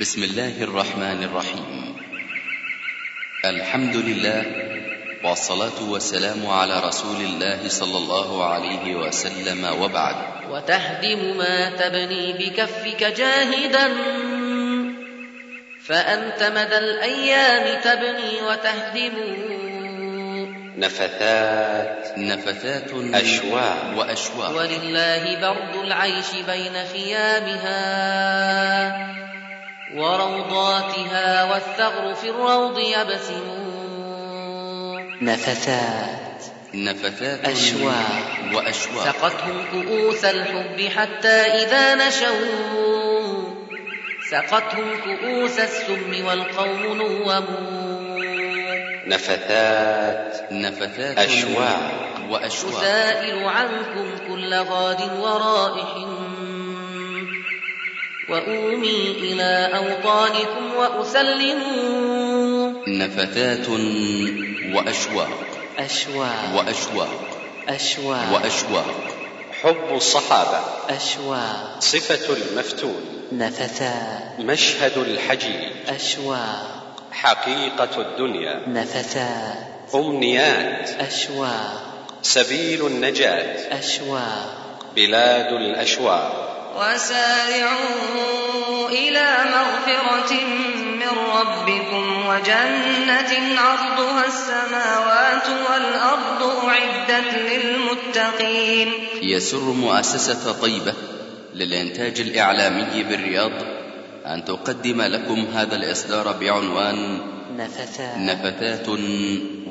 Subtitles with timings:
[0.00, 1.96] بسم الله الرحمن الرحيم.
[3.44, 4.44] الحمد لله
[5.24, 10.16] والصلاة والسلام على رسول الله صلى الله عليه وسلم وبعد.
[10.50, 13.94] وتهدم ما تبني بكفك جاهدا.
[15.86, 19.12] فأنت مدى الأيام تبني وتهدم.
[20.78, 23.94] نفثات نفثات أشواق.
[23.96, 24.56] وأشواق.
[24.56, 27.74] ولله برد العيش بين خيامها.
[29.94, 33.74] وروضاتها والثغر في الروض يبسمون
[35.22, 36.42] نفثات.
[36.74, 38.54] نفثات أشواق.
[38.54, 39.04] وأشواق.
[39.04, 43.54] سقتهم كؤوس الحب حتى إذا نشوا
[44.30, 47.44] سقتهم كؤوس السم والقوم نوموا
[49.06, 50.52] نفثات.
[50.52, 52.04] نفثات أشواق.
[52.30, 52.80] وأشواق.
[52.80, 56.23] أسائل عنكم كل غاد ورائح
[58.28, 61.58] وأومي إلى أوطانكم وأسلم
[62.88, 63.68] نفثات
[64.74, 65.30] وأشواق.
[65.78, 66.54] أشواق.
[66.56, 67.10] وأشواق.
[67.68, 68.32] أشواق.
[68.32, 68.94] وأشواق.
[69.62, 70.60] حب الصحابة.
[70.88, 71.76] أشواق.
[71.80, 73.00] صفة المفتون.
[73.32, 75.54] نفثات مشهد الحجي.
[75.88, 76.96] أشواق.
[77.12, 78.68] حقيقة الدنيا.
[78.68, 80.88] نفثات أمنيات.
[80.88, 81.82] أشواق.
[82.22, 83.78] سبيل النجاة.
[83.78, 84.56] أشواق.
[84.96, 86.43] بلاد الأشواق.
[86.74, 88.34] وسارعوا
[88.88, 90.32] إلى مغفرة
[91.00, 98.92] من ربكم وجنة عرضها السماوات والأرض أعدت للمتقين.
[99.22, 100.94] يسر مؤسسة طيبة
[101.54, 103.52] للإنتاج الإعلامي بالرياض
[104.26, 107.20] أن تقدم لكم هذا الإصدار بعنوان
[107.56, 108.88] نفثات نفثات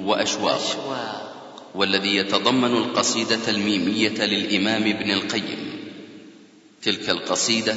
[0.06, 0.56] وأشواق.
[0.56, 1.34] أشواق
[1.76, 5.73] والذي يتضمن القصيدة الميمية للإمام ابن القيم.
[6.86, 7.76] تلك القصيدة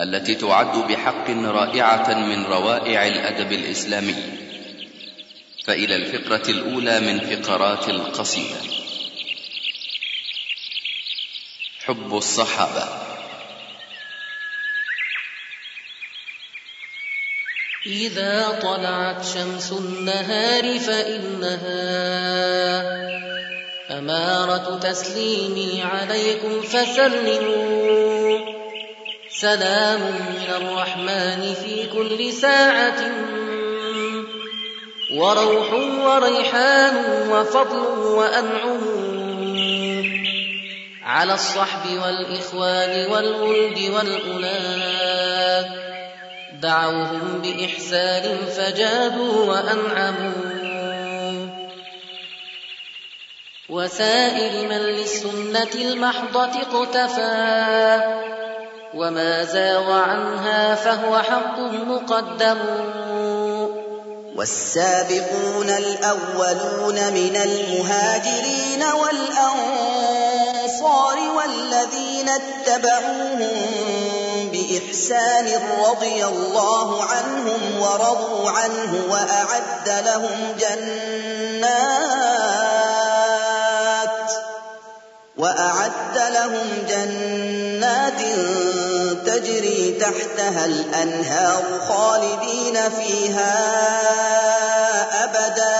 [0.00, 4.14] التي تعد بحق رائعة من روائع الأدب الإسلامي.
[5.66, 8.56] فإلى الفقرة الأولى من فقرات القصيدة.
[11.84, 13.10] حب الصحابة.
[17.86, 21.70] إذا طلعت شمس النهار فإنها
[23.98, 28.19] أمارة تسليمي عليكم فسلموا.
[29.40, 33.12] سلام من الرحمن في كل ساعة.
[35.16, 36.96] وروح وريحان
[37.30, 38.80] وفضل وأنعم.
[41.02, 45.66] على الصحب والإخوان والولد والأولاد
[46.62, 50.32] دعوهم بإحسان فجادوا وأنعموا.
[53.68, 58.39] وسائر من للسنة المحضة اقتفى.
[58.94, 62.58] وما زاغ عنها فهو حق مقدم
[64.36, 70.10] والسابقون الأولون من المهاجرين والأنصار
[71.36, 73.56] والذين اتبعوهم
[74.52, 81.90] بإحسان رضي الله عنهم ورضوا عنه وأعد لهم جنات
[85.36, 88.20] وأعد لهم جنات
[89.36, 93.54] تجري تحتها الأنهار خالدين فيها
[95.24, 95.74] أبدا.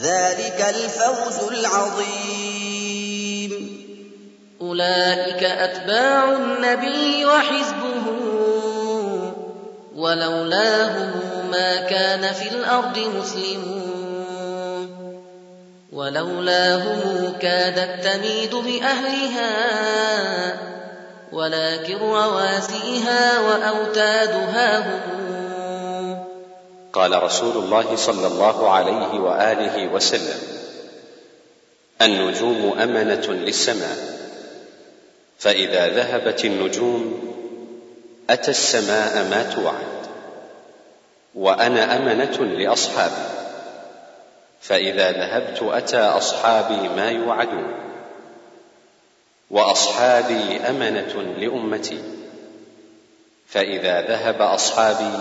[0.00, 2.70] ذلك الفوز العظيم.
[4.60, 8.06] أولئك أتباع النبي وحزبه.
[9.96, 11.10] ولولاهم
[11.50, 13.80] ما كان في الأرض مسلمون.
[15.92, 19.50] ولولاهم كادت تميد بأهلها.
[21.32, 26.24] ولكن رواسيها وأوتادها هم.
[26.92, 30.40] قال رسول الله صلى الله عليه وآله وسلم
[32.02, 33.96] النجوم أمنة للسماء
[35.38, 37.20] فإذا ذهبت النجوم
[38.30, 40.00] أتى السماء ما توعد
[41.34, 43.30] وأنا أمنة لأصحابي
[44.60, 47.89] فإذا ذهبت أتى أصحابي ما يوعدون.
[49.50, 52.02] وأصحابي أمنة لأمتي.
[53.46, 55.18] فإذا ذهب أصحابي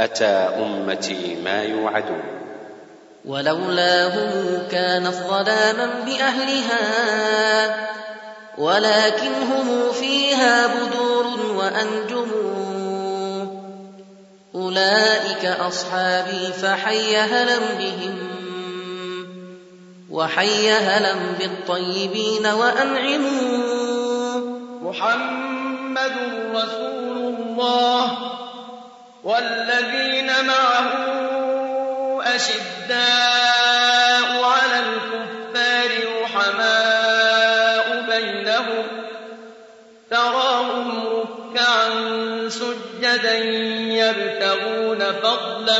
[0.00, 0.24] أتى
[0.58, 2.22] أمتي ما يوعدون.
[3.24, 6.80] ولولاهم كانت ظلاما بأهلها
[8.58, 11.26] ولكن هم فيها بدور
[11.56, 12.30] وأنجم.
[14.54, 18.35] أولئك أصحابي فحي هلا بهم.
[20.10, 24.40] وحي هلا بالطيبين وأنعموا.
[24.82, 26.12] محمد
[26.54, 28.18] رسول الله
[29.24, 30.88] والذين معه
[32.22, 32.96] أشداء
[34.44, 35.90] على الكفار
[36.22, 38.86] رحماء بينهم
[40.10, 41.88] تراهم ركعا
[42.48, 43.38] سجدا
[43.98, 45.78] يبتغون فضلا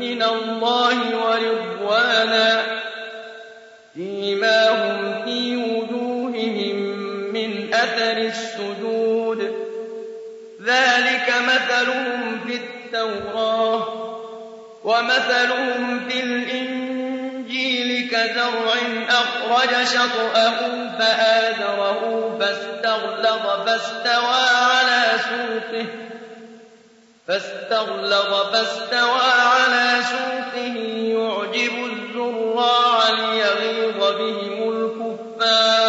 [0.00, 2.81] من الله ورضوانا.
[8.02, 9.52] أثر السجود.
[10.64, 13.88] ذلك مثلهم في التوراة
[14.84, 18.74] ومثلهم في الإنجيل كزرع
[19.08, 20.58] أخرج شطأه
[20.98, 25.86] فآزره فاستغلظ فاستوى على سوقه
[27.28, 35.81] فاستغلظ فاستوى على سوقه يعجب الزراع ليغيظ بهم الكفار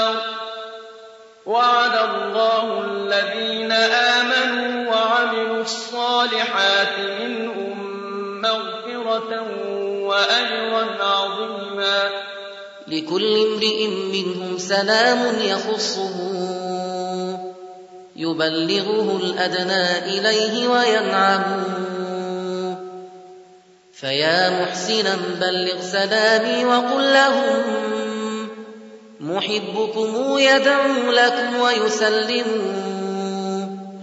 [1.54, 7.78] وعد الله الذين آمنوا وعملوا الصالحات منهم
[8.42, 9.44] مغفرة
[10.02, 12.10] وأجرا عظيما.
[12.88, 16.16] لكل امرئ منهم سلام يخصه.
[18.16, 21.64] يبلغه الأدنى إليه وينعم.
[23.94, 28.03] فيا محسنا بلغ سلامي وقل لهم
[29.24, 32.50] محبكم يدعو لكم ويسلم.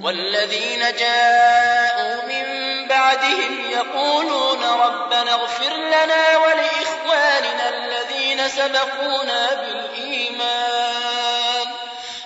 [0.04, 2.46] والذين جاءوا من
[2.88, 10.40] بعدهم يقولون ربنا اغفر لنا ولإخواننا الذين سبقونا بالإيمان.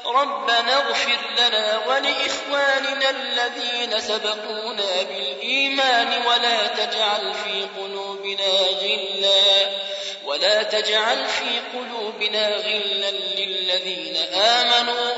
[0.06, 8.52] ربنا اغفر لنا ولإخواننا الذين سبقونا بالإيمان ولا تجعل في قلوبنا
[8.82, 9.93] غلا.
[10.34, 15.10] ولا تجعل في قلوبنا غلا للذين آمنوا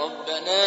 [0.00, 0.62] ربنا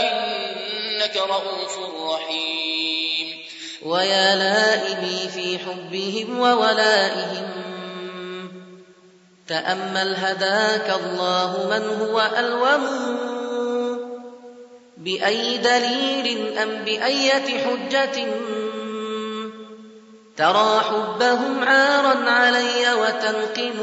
[0.00, 1.78] إنك رؤوف
[2.12, 3.42] رحيم
[3.82, 7.48] ويا لائمي في حبهم وولائهم
[9.48, 12.86] تأمل هداك الله من هو ألوم
[14.96, 18.26] بأي دليل أم بأية حجة
[20.40, 23.78] ترى حبهم عارا علي وتنقم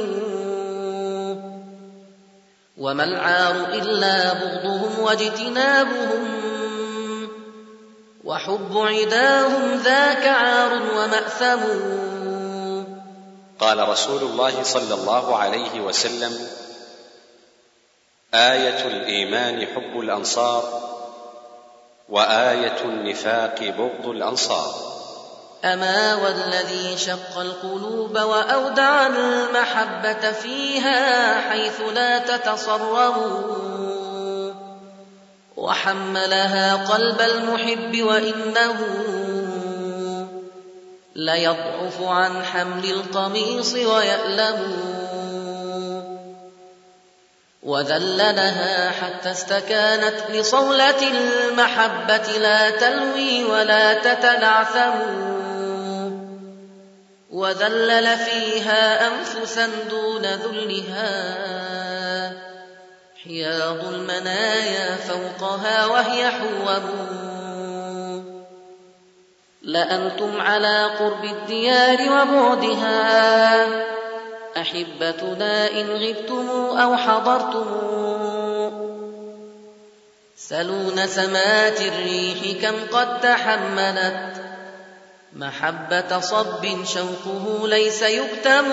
[2.78, 6.28] وما العار إلا بغضهم واجتنابهم
[8.24, 11.62] وحب عداهم ذاك عار ومأثم
[13.60, 16.48] قال رسول الله صلى الله عليه وسلم
[18.34, 20.64] آية الإيمان حب الأنصار
[22.10, 24.97] وآية النفاق بغض الأنصار
[25.66, 33.44] أما والذي شق القلوب وأودع المحبة فيها حيث لا تتصرم
[35.58, 38.78] وحملها قلب المحب وإنه
[41.16, 44.88] ليضعف عن حمل القميص ويألم
[47.64, 55.37] وذللها حتى استكانت لصولة المحبة لا تلوي ولا تتلعثم
[57.32, 61.18] وذلل فيها أنفسا دون ذلها.
[63.24, 66.68] حياض المنايا فوقها وهي حوم
[69.62, 73.66] لأنتم على قرب الديار وبعدها.
[74.62, 77.68] أحبتنا إن غبتم أو حضرتم.
[80.38, 84.47] سلوا نسمات الريح كم قد تحملت.
[85.38, 88.66] محبة صب شوقه ليس يكتم.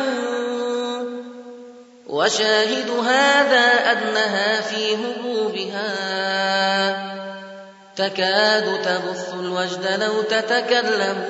[2.06, 5.84] وشاهد هذا أنها في هبوبها.
[7.96, 11.24] تكاد تبث الوجد لو تتكلم.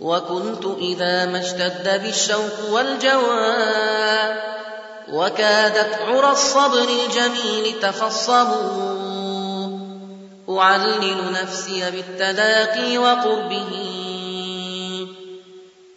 [0.00, 3.54] وكنت إذا ما اشتد بالشوق والجوى.
[5.12, 9.37] وكادت عرى الصبر الجميل تفصموا.
[10.48, 13.72] أعلل نفسي بالتلاقي وقربه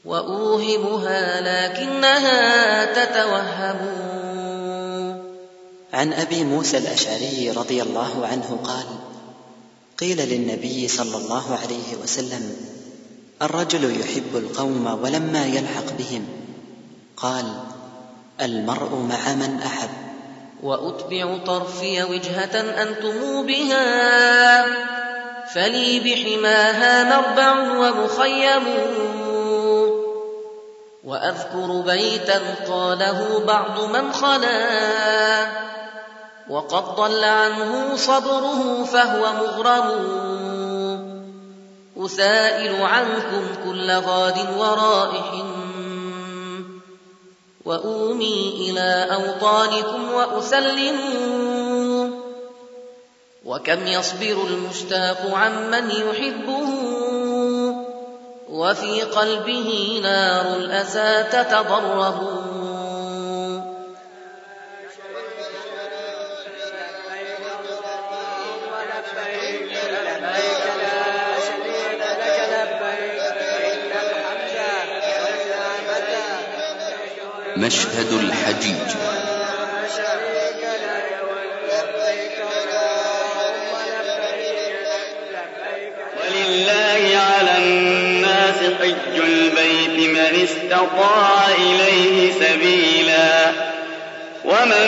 [0.05, 3.79] وأوهمها لكنها تتوهم
[5.93, 8.85] عن أبي موسى الأشعري رضي الله عنه قال
[9.97, 12.55] قيل للنبي صلى الله عليه وسلم
[13.41, 16.25] الرجل يحب القوم ولما يلحق بهم.
[17.17, 17.45] قال
[18.41, 19.89] المرء مع من أحب.
[20.63, 24.65] وأتبع طرفي وجهة أنتم بها
[25.45, 28.63] فلي بحماها مربع ومخيم.
[31.03, 35.47] وأذكر بيتا قاله بعض من خلا.
[36.49, 39.91] وقد ضل عنه صبره فهو مغرم.
[41.97, 45.50] أسائل عنكم كل غاد ورائح.
[47.65, 50.97] وأومي إلى أوطانكم وأسلم
[53.45, 56.67] وكم يصبر المشتاق عمن يحبه.
[58.49, 62.50] وفي قلبه نار الأسى تتضره
[77.61, 78.89] مشهد الحجيج.
[86.21, 93.51] ولله على الناس حج البيت من استطاع إليه سبيلا.
[94.45, 94.87] ومن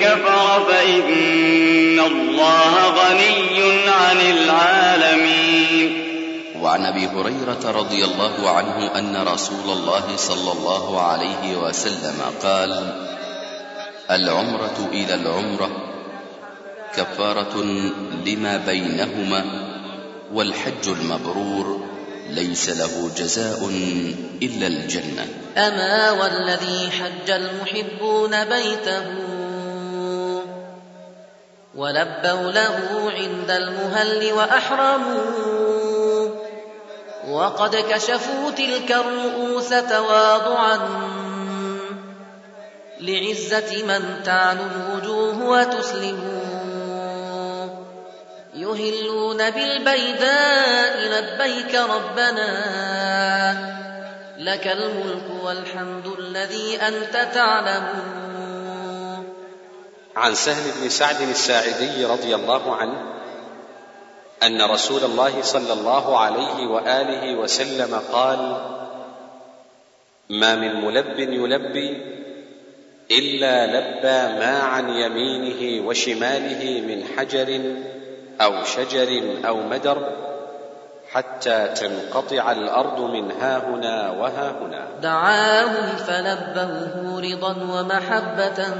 [0.00, 6.11] كفر فإن الله غني عن العالمين.
[6.62, 12.94] وعن أبي هريرة رضي الله عنه أن رسول الله صلى الله عليه وسلم قال
[14.10, 15.70] العمرة إلى العمرة
[16.94, 17.62] كفارة
[18.26, 19.44] لما بينهما
[20.32, 21.86] والحج المبرور
[22.30, 23.68] ليس له جزاء
[24.42, 25.26] إلا الجنة.
[25.56, 29.04] أما والذي حج المحبون بيته
[31.74, 32.78] ولبوا له
[33.16, 35.51] عند المهل وأحرموا
[37.28, 40.78] وقد كشفوا تلك الرؤوس تواضعا
[43.00, 46.42] لعزة من تعلو الوجوه وتسلم
[48.54, 52.52] يهلون بالبيداء لبيك ربنا
[54.38, 57.88] لك الملك والحمد الذي أنت تعلم.
[60.16, 63.21] عن سهل بن سعد الساعدي رضي الله عنه
[64.46, 68.56] أن رسول الله صلى الله عليه وآله وسلم قال
[70.28, 72.02] ما من ملب يلبي
[73.10, 77.60] إلا لبى ما عن يمينه وشماله من حجر
[78.40, 80.12] أو شجر أو مدر
[81.12, 84.88] حتى تنقطع الأرض من ها هنا وها هنا.
[85.02, 88.74] دعاهم فلبوه رضا ومحبة.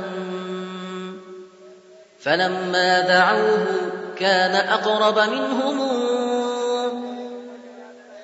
[2.21, 5.89] فلما دعوه كان أقرب منهم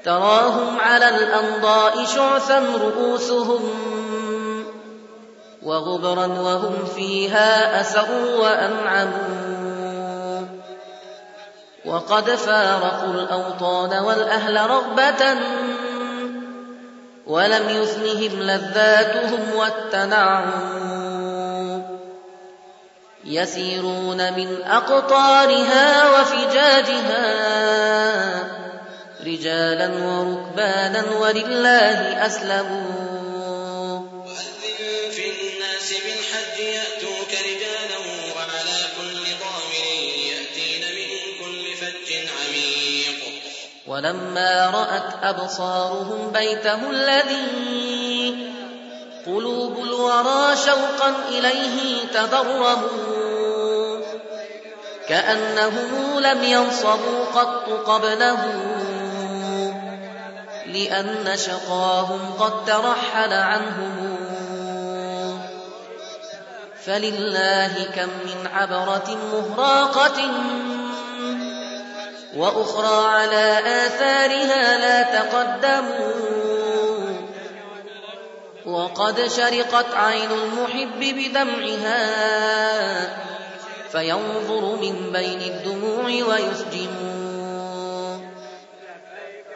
[0.04, 3.60] تراهم على الأنضاء شعثا رؤوسهم
[5.62, 9.48] وغبرا وهم فيها أسروا وأنعموا
[11.84, 15.36] وقد فارقوا الأوطان والأهل رغبة
[17.26, 20.50] ولم يثنهم لذاتهم والتنعم
[23.28, 27.24] يسيرون من أقطارها وفجاجها
[29.26, 37.98] رجالا وركبانا ولله أسلموا وأذن في الناس بالحج يأتوك رجالا
[38.36, 39.84] وعلى كل ضامر
[40.30, 43.20] يأتين من كل فج عميق.
[43.86, 47.48] ولما رأت أبصارهم بيته الذي
[49.28, 53.98] قلوب الورى شوقا إليه تضرموا.
[55.08, 58.52] كأنهم لم ينصبوا قط قبله.
[60.66, 64.16] لأن شقاهم قد ترحل عنهم.
[66.86, 70.30] فلله كم من عبرة مهراقة.
[72.36, 76.67] وأخرى على آثارها لا تقدموا.
[78.68, 82.08] وقد شرقت عين المحب بدمعها
[83.92, 86.94] فينظر من بين الدموع ويسجم.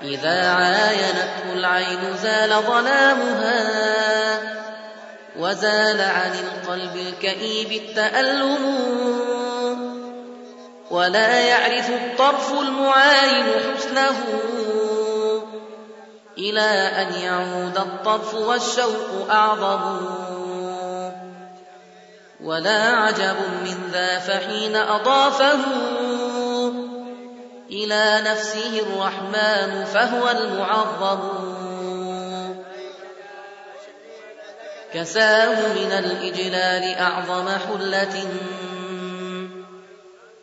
[0.03, 3.59] إذا عاينته العين زال ظلامها
[5.39, 8.57] وزال عن القلب الكئيب التألم.
[10.91, 13.45] ولا يعرف الطرف المعاين
[13.77, 14.17] حسنه.
[16.39, 20.01] إلى أن يعود الطرف والشوق أعظم.
[22.45, 25.59] ولا عجب من ذا فحين أضافه
[27.71, 31.21] إلى نفسه الرحمن فهو المعظم.
[34.95, 38.25] كساه من الإجلال أعظم حلة.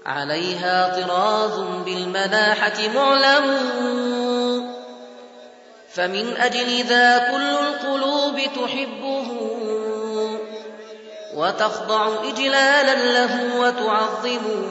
[0.05, 3.59] عليها طراز بالملاحة معلم.
[5.99, 9.27] فمن أجل ذا كل القلوب تحبه
[11.35, 14.69] وتخضع إجلالا له وتعظموا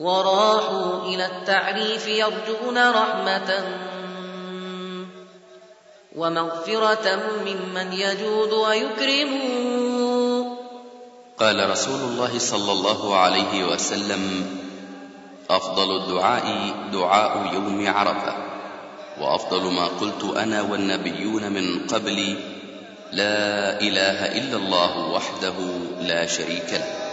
[0.00, 3.50] وراحوا إلى التعريف يرجون رحمة
[6.16, 9.32] ومغفرة ممن يجود ويكرم.
[11.38, 14.46] قال رسول الله صلى الله عليه وسلم
[15.50, 18.47] أفضل الدعاء دعاء يوم عرفة.
[19.20, 22.36] وأفضل ما قلت أنا والنبيون من قبلي
[23.12, 25.54] لا إله إلا الله وحده
[26.00, 27.08] لا شريك له.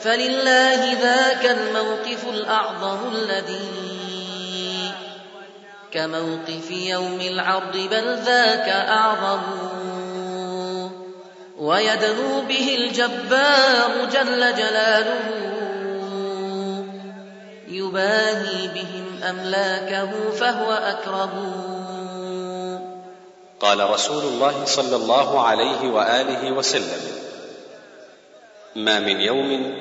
[0.00, 3.94] فلله ذاك الموقف الأعظم الذي
[5.92, 9.93] كموقف يوم العرض بل ذاك أعظم.
[11.58, 15.20] ويدنو به الجبار جل جلاله.
[17.68, 21.54] يباهي بهم أملاكه فهو أكرم.
[23.60, 27.00] قال رسول الله صلى الله عليه وآله وسلم
[28.76, 29.74] ما من يوم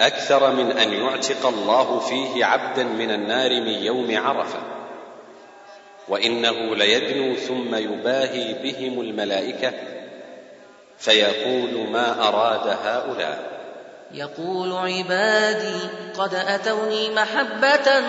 [0.00, 4.58] أكثر من أن يعتق الله فيه عبدا من النار من يوم عرفة
[6.08, 9.72] وإنه ليدنو ثم يباهي بهم الملائكة
[10.98, 13.58] فيقول ما أراد هؤلاء.
[14.12, 15.78] يقول عبادي
[16.18, 18.02] قد أتوني محبة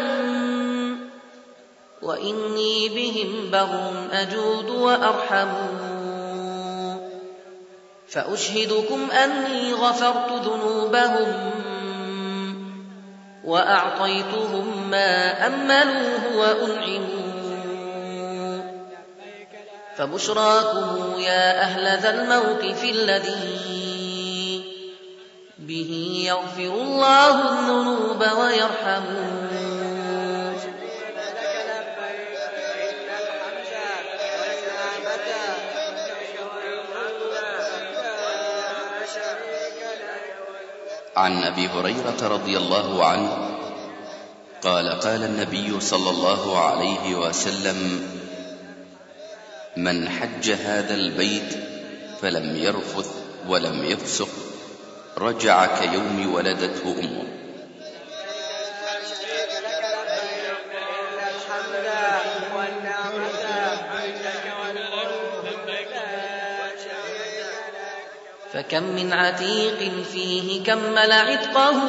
[2.01, 5.49] وإني بهم بر أجود وأرحم.
[8.09, 11.51] فأشهدكم أني غفرت ذنوبهم
[13.43, 17.18] وأعطيتهم ما أملوه وأنعموا
[19.99, 24.63] فبشراكم يا أهل ذا الموقف الذي
[25.59, 29.03] به يغفر الله الذنوب ويرحم
[41.17, 43.49] عن أبي هريرة رضي الله عنه
[44.63, 48.18] قال قال النبي صلى الله عليه وسلم
[49.79, 51.57] من حج هذا البيت
[52.21, 53.09] فلم يرفث
[53.47, 54.29] ولم يفسق
[55.17, 57.23] رجع كيوم ولدته أمه.
[68.53, 71.81] فكم من عتيق فيه كمل عتقه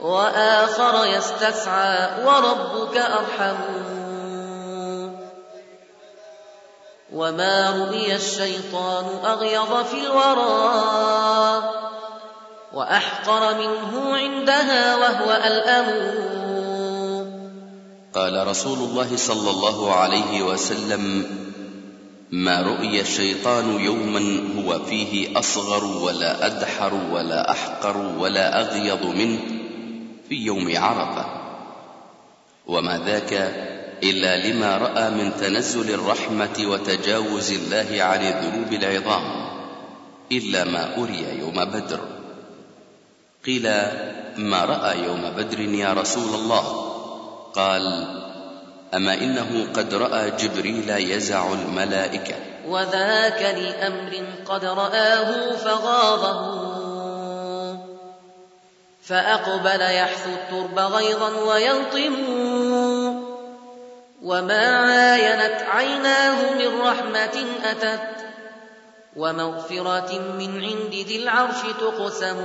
[0.00, 3.93] وآخر يستسعى وربك أرحم.
[7.14, 11.62] وما رؤي الشيطان أغيظ في الورى
[12.72, 16.14] وأحقر منه عندها وهو ألأم
[18.14, 21.26] قال رسول الله صلى الله عليه وسلم
[22.30, 29.38] ما رؤي الشيطان يوما هو فيه اصغر ولا ادحر ولا احقر ولا اغيض منه
[30.28, 31.26] في يوم عرفه.
[32.66, 33.54] وما ذاك
[34.04, 39.24] إلا لما رأى من تنزل الرحمة وتجاوز الله عن الذنوب العظام
[40.32, 42.00] إلا ما أري يوم بدر.
[43.46, 43.62] قيل
[44.36, 46.64] ما رأى يوم بدر يا رسول الله؟
[47.54, 47.82] قال
[48.94, 52.34] أما إنه قد رأى جبريل يزع الملائكة.
[52.68, 56.74] وذاك لأمر قد رآه فغاضه
[59.04, 62.14] فأقبل يحث الترب غيظا ويلطم
[64.24, 68.24] وما عاينت عيناه من رحمة أتت
[69.16, 72.36] ومغفرة من عند ذي العرش تقسم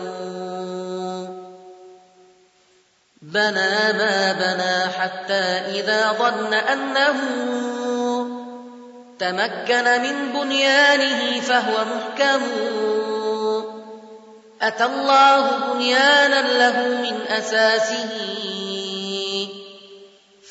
[3.22, 5.44] بنى ما بنى حتى
[5.80, 7.20] إذا ظن أنه
[9.20, 12.42] تمكن من بنيانه فهو محكم
[14.62, 18.69] أتى الله بنيانا له من أساسه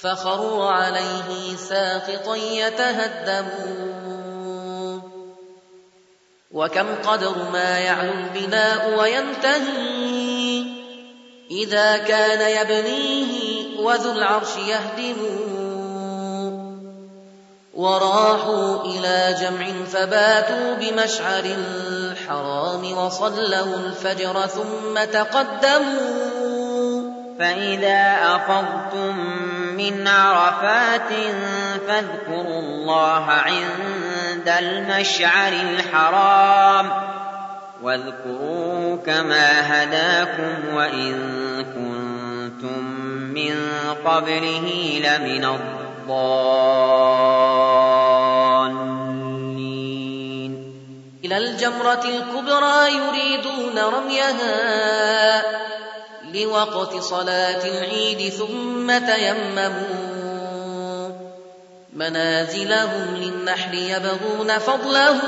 [0.03, 3.49] فخر عليه ساقطا يتهدم
[6.51, 10.65] وكم قدر ما يعلو البناء وينتهي.
[11.51, 15.17] إذا كان يبنيه وذو العرش يهدم
[17.75, 26.39] وراحوا إلى جمع فباتوا بمشعر الحرام وصلوا الفجر ثم تقدموا.
[27.39, 31.13] فإذا أفضتم من عرفات
[31.87, 36.91] فاذكروا الله عند المشعر الحرام
[37.83, 41.15] واذكروا كما هداكم وإن
[41.65, 42.83] كنتم
[43.35, 43.57] من
[44.05, 44.67] قبله
[45.05, 46.29] لمن الضالين.
[51.25, 55.43] إلى الجمرة الكبرى يريدون رميها.
[56.35, 60.29] لوقت صلاة العيد ثم تيمموا.
[61.93, 65.21] منازلهم للنحر يبغون فضله.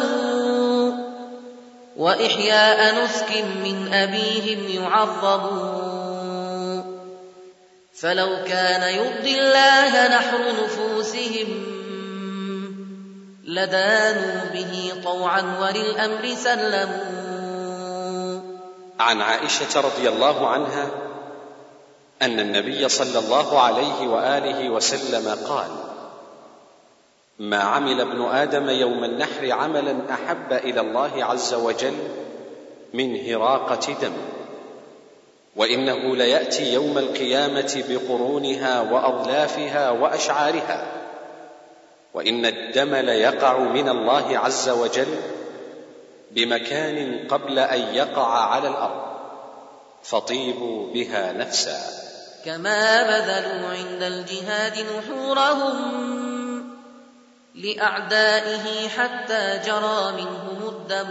[1.96, 6.00] وإحياء نسك من أبيهم يعظمون
[7.94, 11.48] فلو كان يرضي الله نحر نفوسهم
[13.44, 17.29] لدانوا به طوعا وللأمر سلموا.
[19.00, 20.90] عن عائشة رضي الله عنها
[22.22, 25.68] أن النبي صلى الله عليه وآله وسلم قال
[27.38, 31.96] ما عمل ابن آدم يوم النحر عملا أحب إلى الله عز وجل
[32.94, 34.12] من هراقة دم
[35.56, 40.86] وإنه ليأتي يوم القيامة بقرونها واضلافها وأشعارها
[42.14, 45.16] وإن الدم ليقع من الله عز وجل
[46.30, 49.10] بمكان قبل أن يقع على الأرض
[50.02, 51.80] فطيبوا بها نفسا.
[52.44, 56.00] كما بذلوا عند الجهاد نحورهم
[57.54, 61.10] لأعدائه حتى جرى منهم الدم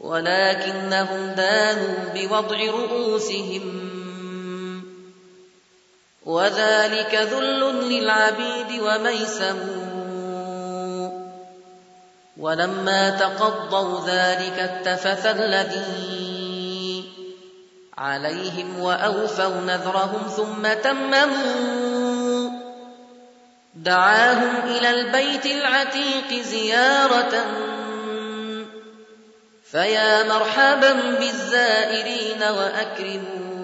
[0.00, 3.90] ولكنهم دانوا بوضع رؤوسهم.
[6.26, 9.85] وذلك ذل للعبيد وميسم.
[12.36, 17.04] ولما تقضوا ذلك اتفث الذي
[17.98, 22.50] عليهم وأوفوا نذرهم ثم تمموا.
[23.74, 27.44] دعاهم إلى البيت العتيق زيارة
[29.70, 33.55] فيا مرحبا بالزائرين وأكرموا.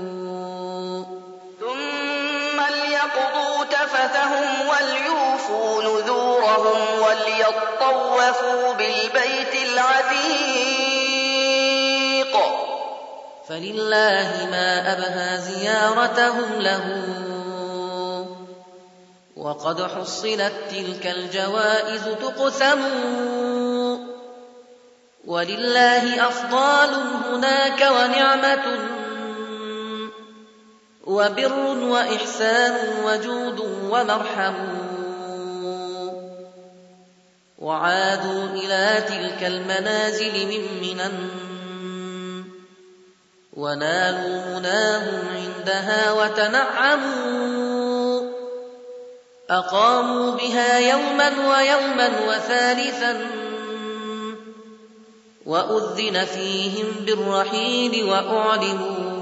[3.13, 10.13] ليقضوا تفثهم وليوفوا نذورهم وليطوفوا بالبيت العتيق.
[13.49, 17.05] فلله ما أبهى زيارتهم له.
[19.37, 22.81] وقد حصلت تلك الجوائز تقسم.
[25.27, 26.91] ولله أفضال
[27.29, 29.02] هناك ونعمة
[31.07, 33.61] وبر وإحسان وجود
[33.91, 34.55] ومرحم.
[37.59, 41.31] وعادوا إلى تلك المنازل من منن.
[43.53, 47.53] ونالوا مناهم عندها وتنعموا.
[49.51, 53.27] أقاموا بها يوما ويوما وثالثا.
[55.47, 59.22] وأذن فيهم بالرحيل وأعلموا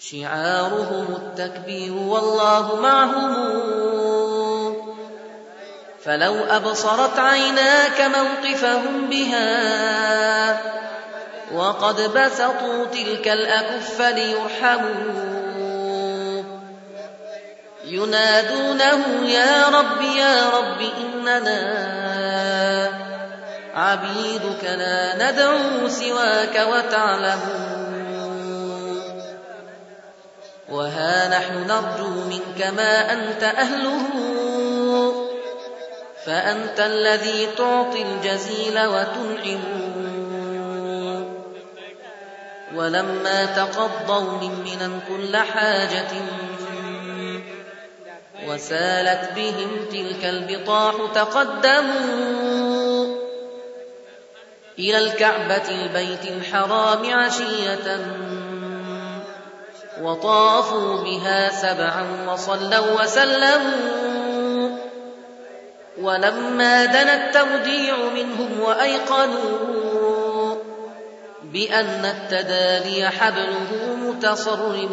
[0.00, 3.34] شعارهم التكبير والله معهم.
[6.04, 10.60] فلو أبصرت عيناك موقفهم بها
[11.54, 15.40] وقد بسطوا تلك الأكف ليرحموا.
[17.84, 21.60] ينادونه يا رب يا رب إننا
[23.74, 27.79] عبيدك لا ندعو سواك وتعلمون.
[30.70, 34.02] وها نحن نرجو منك ما أنت أهله
[36.26, 39.60] فأنت الذي تعطي الجزيل وتنعم
[42.74, 46.12] ولما تقضوا من كل حاجة
[48.48, 52.60] وسالت بهم تلك البطاح تقدموا
[54.78, 58.00] إلى الكعبة البيت الحرام عشية
[60.02, 64.78] وطافوا بها سبعا وصلوا وسلموا.
[66.00, 70.56] ولما دنا التوديع منهم وأيقنوا
[71.42, 74.90] بأن التدالي حبله متصرب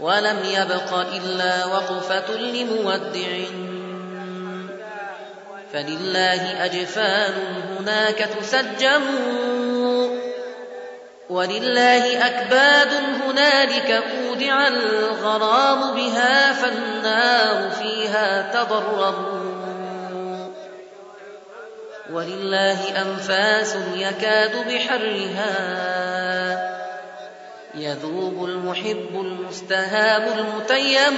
[0.00, 3.44] ولم يبق إلا وقفة لمودع.
[5.72, 7.34] فلله أجفان
[7.78, 9.02] هناك تسجم.
[11.30, 12.88] ولله أكباد
[13.26, 19.40] هنالك أودع الغرام بها فالنار فيها تضرم.
[22.12, 25.54] ولله أنفاس يكاد بحرها.
[27.74, 31.16] يذوب المحب المستهاب المتيم.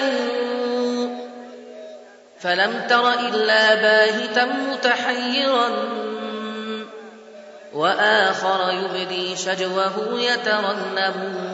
[2.41, 5.69] فلم تر إلا باهتا متحيرا.
[7.75, 11.53] وآخر يبدي شجوه يترنم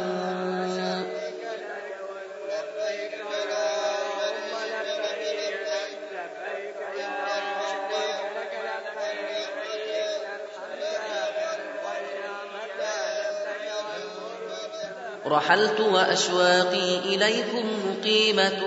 [15.27, 18.63] رحلت وأشواقي إليكم مقيمة.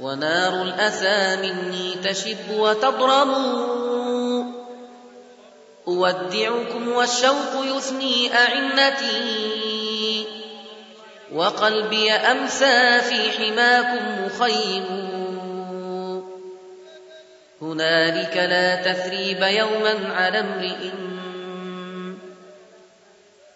[0.00, 3.30] ونار الأسى مني تشب وتضرم
[5.90, 10.26] أودعكم والشوق يثني أعنتي
[11.32, 15.10] وقلبي أمسى في حماكم مخيم
[17.62, 20.90] هنالك لا تثريب يوما على امرئ.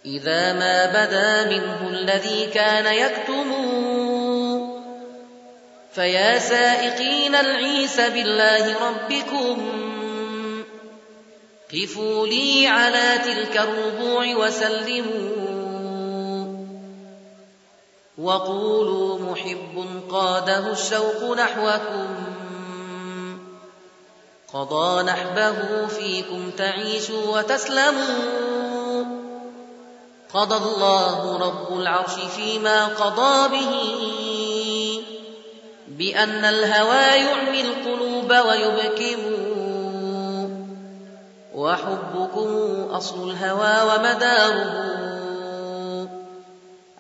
[0.05, 3.55] إذا ما بدا منه الذي كان يكتم
[5.94, 10.04] فيا سائقين العيس بالله ربكم.
[11.75, 15.55] قفوا لي على تلك الربوع وسلموا
[18.19, 22.07] وقولوا محب قاده الشوق نحوكم
[24.55, 29.05] قضى نحبه فيكم تعيشوا وتسلموا
[30.35, 33.71] قضى الله رب العرش فيما قضى به
[35.89, 39.54] بأن الهوى يعمي القلوب ويبكم
[41.55, 42.49] وحبكم
[42.90, 44.95] أصل الهوى ومداره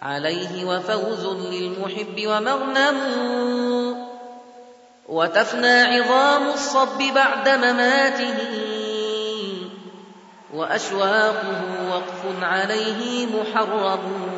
[0.02, 2.96] عليه وفوز للمحب ومغنم.
[5.08, 8.38] وتفنى عظام الصب بعد مماته.
[10.54, 14.33] وأشواقه وقف عليه محرم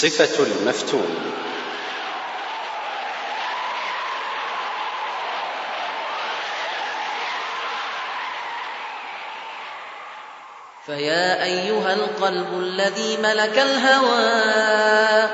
[0.00, 1.32] صفة المفتون.
[10.86, 15.30] فيا أيها القلب الذي ملك الهوى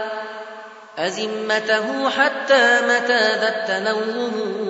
[0.99, 4.61] أزمته حتى متى ذا التنوم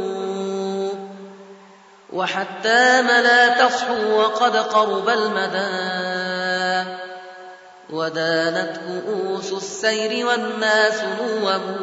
[2.12, 7.09] وحتى ملا تصحو وقد قرب المدى.
[7.92, 11.76] ودانت كؤوس السير والناس نوم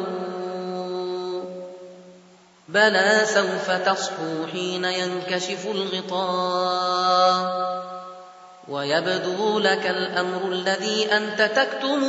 [2.68, 7.68] بلى سوف تصحو حين ينكشف الغطاء.
[8.68, 12.02] ويبدو لك الأمر الذي أنت تكتم.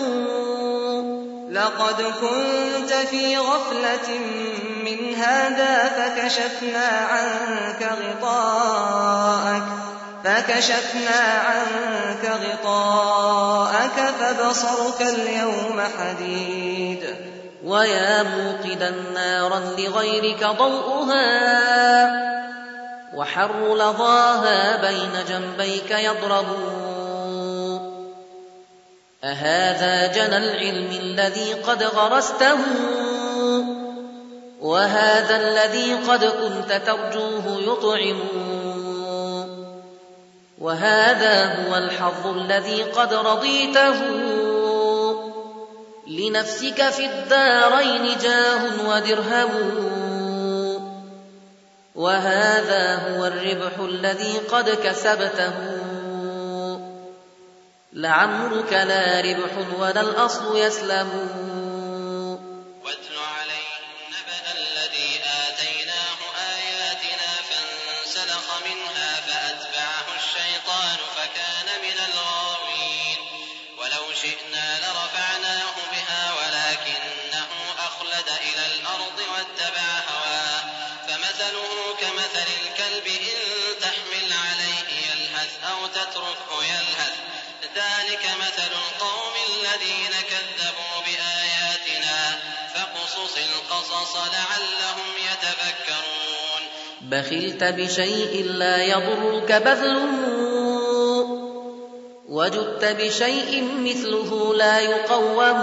[1.51, 4.19] لقد كنت في غفلة
[4.85, 9.63] من هذا فكشفنا عنك غطاءك.
[10.23, 17.15] فكشفنا عنك غطاءك فبصرك اليوم حديد.
[17.65, 22.29] ويا موقدا نارا لغيرك ضوءها.
[23.15, 26.45] وحر لظاها بين جنبيك يضرب.
[29.23, 32.57] أهذا جنى العلم الذي قد غرسته.
[34.61, 38.19] وهذا الذي قد كنت ترجوه يطعم
[40.59, 43.95] وهذا هو الحظ الذي قد رضيته.
[46.07, 49.49] لنفسك في الدارين جاه ودرهم.
[51.95, 55.53] وهذا هو الربح الذي قد كسبته.
[57.93, 61.09] لعمرك لا ربح ولا الأصل يسلم.
[97.11, 100.29] بخلت بشيء لا يضرك بذله
[102.29, 105.61] وجدت بشيء مثله لا يقوم.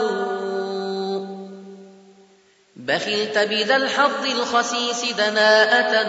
[2.76, 6.06] بخلت بذا الحظ الخسيس دناءة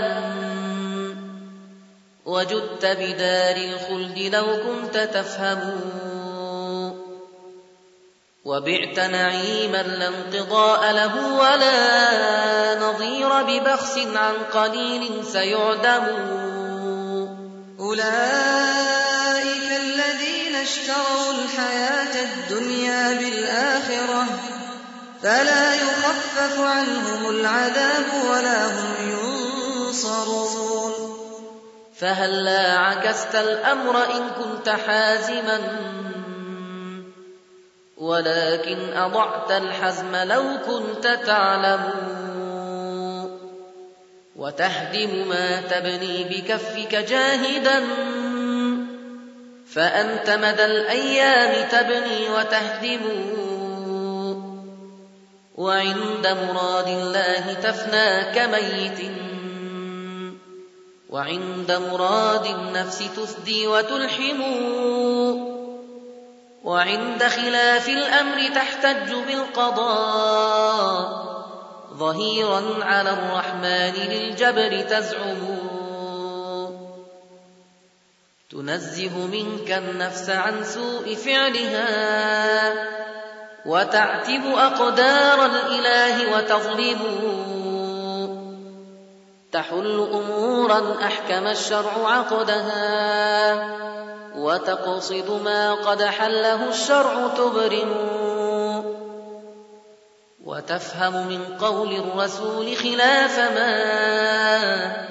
[2.26, 5.82] وجدت بدار الخلد لو كنت تفهم.
[8.47, 16.03] وبعت نعيما لا انقضاء له ولا نظير ببخس عن قليل سيعدم.
[17.79, 24.25] أولئك الذين اشتروا الحياة الدنيا بالآخرة
[25.23, 30.93] فلا يخفف عنهم العذاب ولا هم ينصرون.
[31.99, 35.60] فهلا عكست الأمر إن كنت حازما؟
[37.97, 41.89] ولكن أضعت الحزم لو كنت تعلم.
[44.36, 47.83] وتهدم ما تبني بكفك جاهدا.
[49.73, 52.99] فأنت مدى الأيام تبني وتهدم.
[55.55, 59.12] وعند مراد الله تفنى كميت.
[61.10, 64.41] وعند مراد النفس تفدي وتلحم.
[66.67, 71.27] وعند خلاف الأمر تحتج بالقضاء.
[71.93, 75.58] ظهيرا على الرحمن للجبر تزعم.
[78.51, 82.73] تنزه منك النفس عن سوء فعلها
[83.65, 86.99] وتعتب أقدار الإله وتظلم.
[89.51, 93.88] تحل أمورا أحكم الشرع عقدها.
[94.38, 97.93] وتقصد ما قد حله الشرع تبرم.
[100.45, 105.08] وتفهم من قول الرسول خلاف ما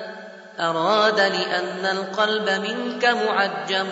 [0.61, 3.87] أراد لأن القلب منك معجم.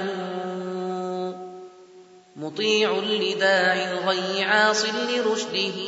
[2.36, 5.78] مطيع لداعي الغي عاص لرشده.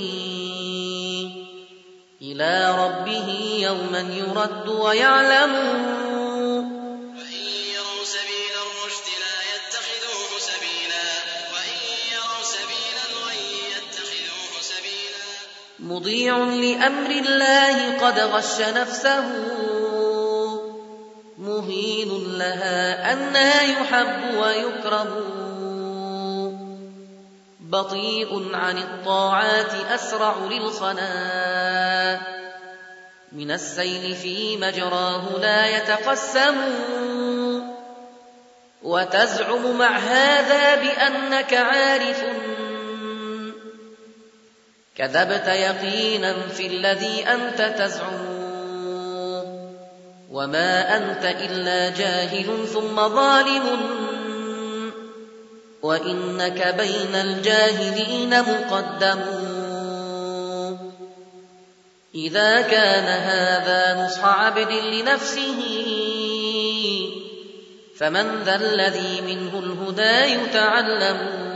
[2.23, 6.06] إلى ربه يوما يرد ويعلم.
[15.87, 19.25] مضيع لأمر الله قد غش نفسه.
[21.39, 25.11] مهين لها أنها يحب ويكرم
[27.61, 32.21] بطيء عن الطاعات أسرع للخنا
[33.33, 36.57] من السيل في مجراه لا يتقسم.
[38.83, 42.25] وتزعم مع هذا بأنك عارف
[44.99, 48.37] كذبت يقينا في الذي أنت تزعم.
[50.31, 53.81] وما أنت إلا جاهل ثم ظالم.
[55.83, 59.21] وإنك بين الجاهلين مقدم.
[62.15, 65.63] إذا كان هذا نصح عبد لنفسه
[67.97, 71.56] فمن ذا الذي منه الهدى يتعلم.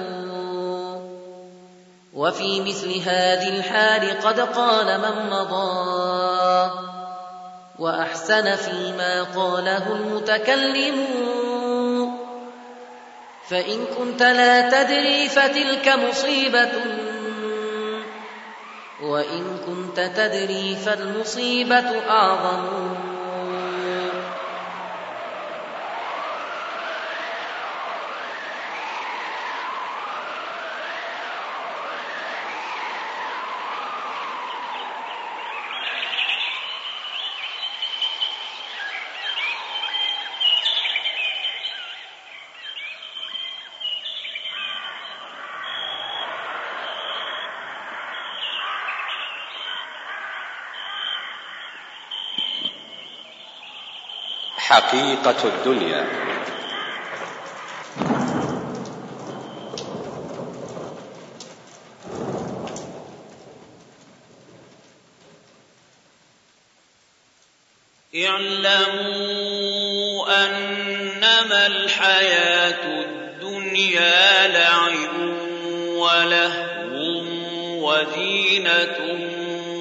[2.14, 6.70] وفي مثل هذه الحال قد قال من مضى
[7.78, 11.06] وأحسن فيما قاله المتكلم.
[13.48, 16.72] فإن كنت لا تدري فتلك مصيبة
[19.02, 23.10] وإن كنت تدري فالمصيبة أعظم.
[54.70, 56.06] حقيقة الدنيا.
[69.00, 75.14] اعلموا أنما الحياة الدنيا لعب
[75.96, 77.22] ولهو
[77.82, 78.98] وزينة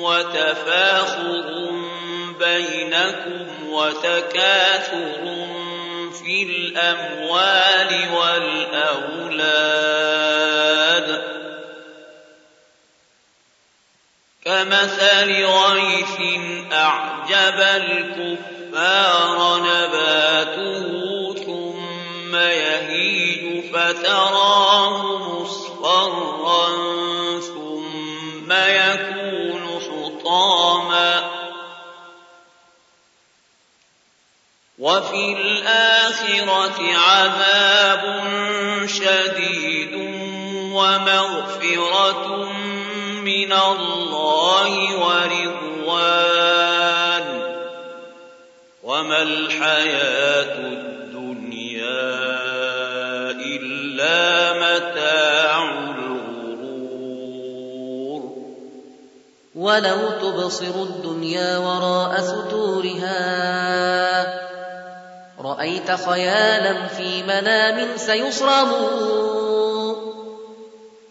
[0.01, 1.71] وتفاخر
[2.39, 5.21] بينكم وتكاثر
[6.23, 9.59] في الأموال والأولاد.
[14.45, 16.17] كمثل غيث
[16.73, 20.58] أعجب الكفار نباته
[34.99, 38.03] وفي الآخرة عذاب
[38.85, 39.93] شديد
[40.75, 42.27] ومغفرة
[43.23, 46.07] من الله ورضوان.
[48.83, 52.03] وما الحياة الدنيا
[53.55, 56.39] إلا متاع الغرور.
[59.55, 63.69] ولو تبصر الدنيا وراء ستورها
[65.45, 68.71] رأيت خيالا في منام سيصرم.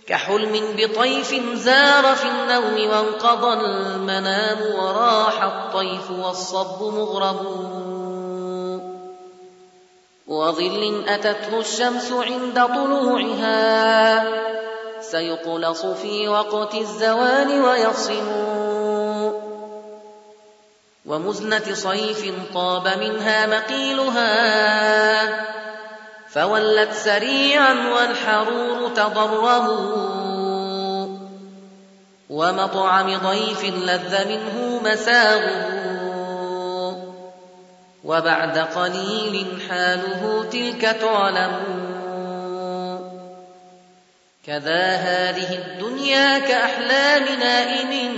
[0.07, 7.39] كحلم بطيف زار في النوم وانقضى المنام وراح الطيف والصب مغرم
[10.27, 14.25] وظل أتته الشمس عند طلوعها.
[15.01, 18.88] سيقلص في وقت الزوال ويصم
[21.09, 24.29] ومزنة صيف طاب منها مقيلها
[26.29, 29.69] فولت سريعا والحرور تضرم
[32.31, 35.79] ومطعم ضيف لذ منه مساغه.
[38.05, 41.53] وبعد قليل حاله تلك تعلم.
[44.47, 48.13] كذا هذه الدنيا كأحلام نائم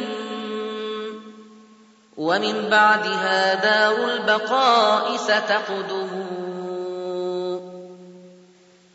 [2.20, 6.10] ومن بعدها دار البقاء ستقدم.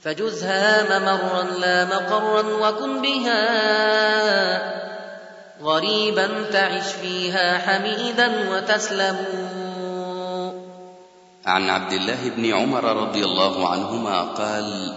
[0.01, 3.45] فجزها ممرا لا مقرا وكن بها.
[5.61, 9.17] غريبا تعش فيها حميدا وتسلم.
[11.45, 14.93] عن عبد الله بن عمر رضي الله عنهما قال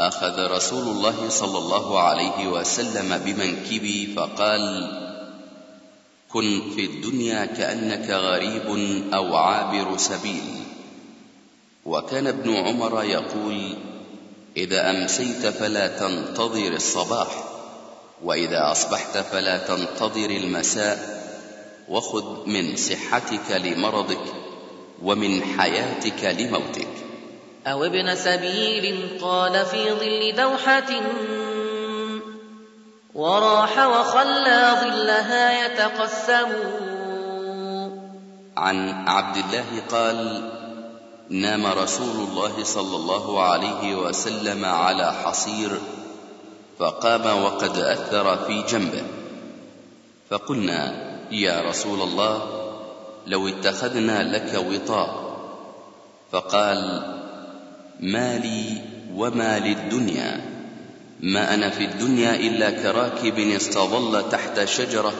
[0.00, 5.07] أخذ رسول الله صلى الله عليه وسلم بمنكبي فقال
[6.32, 8.68] كن في الدنيا كأنك غريب
[9.14, 10.62] أو عابر سبيل.
[11.86, 13.76] وكان ابن عمر يقول
[14.56, 17.44] إذا أمسيت فلا تنتظر الصباح
[18.24, 21.18] وإذا أصبحت فلا تنتظر المساء
[21.88, 24.34] وخذ من صحتك لمرضك
[25.02, 26.88] ومن حياتك لموتك.
[27.66, 30.90] أو ابن سبيل قال في ظل دوحة
[33.14, 36.48] وراح وخلى ظلها يتقسم.
[38.56, 40.50] عن عبد الله قال
[41.30, 45.80] نام رسول الله صلى الله عليه وسلم على حصير
[46.78, 49.02] فقام وقد أثر في جنبه.
[50.30, 50.92] فقلنا
[51.30, 52.42] يا رسول الله
[53.26, 55.38] لو اتخذنا لك وطاء.
[56.32, 57.02] فقال
[58.00, 58.82] ما لي
[59.16, 60.57] وما للدنيا.
[61.22, 65.12] ما أنا في الدنيا إلا كراكب استظل تحت شجرة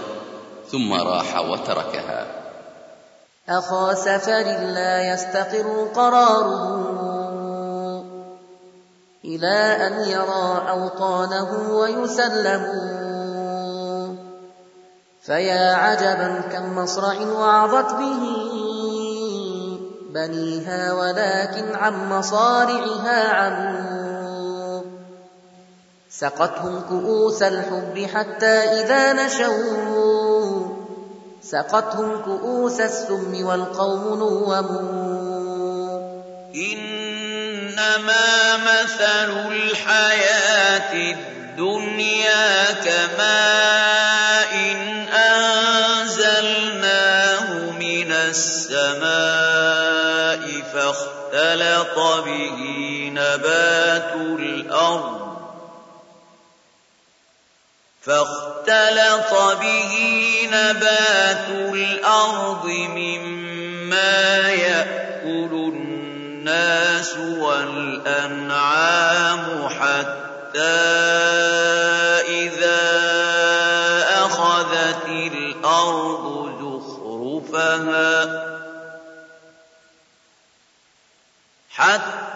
[0.72, 2.26] ثم راح وتركها.
[3.48, 4.42] أخا سفر
[4.74, 6.88] لا يستقر قراره
[9.24, 12.62] إلى أن يرى أوطانه ويسلم.
[15.22, 18.22] فيا عجبا كم مصرع وعظت به
[20.14, 24.07] بنيها ولكن عن مصارعها عموا
[26.20, 30.66] سقتهم كؤوس الحب حتى إذا نشوا
[31.42, 34.52] سقتهم كؤوس السم والقوم نوم
[36.54, 45.08] إنما مثل الحياة الدنيا كماء إن
[46.18, 46.70] أنزلناه
[47.70, 49.02] من السماء
[50.74, 52.60] فاختلط به
[53.14, 55.27] نبات الأرض.
[58.08, 59.94] فاختلط به
[60.52, 68.68] نبات الأرض مما يأكل الناس والأنعام
[69.68, 70.60] حتى
[72.28, 72.88] إذا
[74.24, 78.18] أخذت الأرض زخرفها
[81.70, 82.28] حتى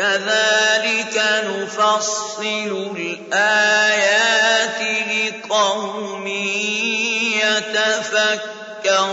[0.00, 4.80] كذلك نفصل الآيات
[5.12, 6.26] لقوم
[7.44, 9.08] يتفكرون.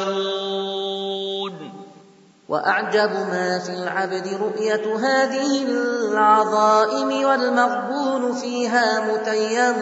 [2.50, 9.78] وأعجب ما في العبد رؤية هذه العظائم والمغبون فيها متيم.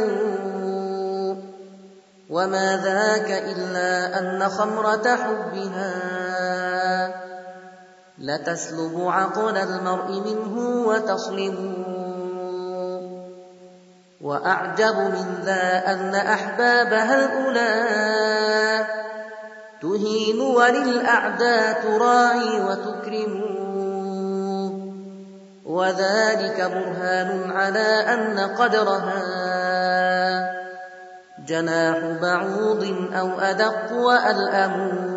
[2.29, 6.15] وما ذاك إلا أن خمرة حبها.
[8.17, 11.55] لتسلب عقل المرء منه وتصلب
[14.21, 17.75] وأعجب من ذا أن أحبابها الأولى
[19.81, 23.55] تهين وللأعداء تراعي وتكرم
[25.65, 29.21] وذلك برهان على أن قدرها
[31.47, 35.14] جناح بعوض أو أدق وألأم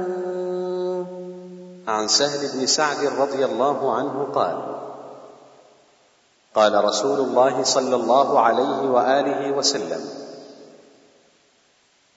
[1.89, 4.57] عن سهل بن سعد رضي الله عنه قال
[6.55, 10.01] قال رسول الله صلى الله عليه وآله وسلم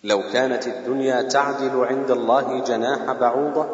[0.04, 3.66] لو كانت الدنيا تعدل عند الله جناح بعوضة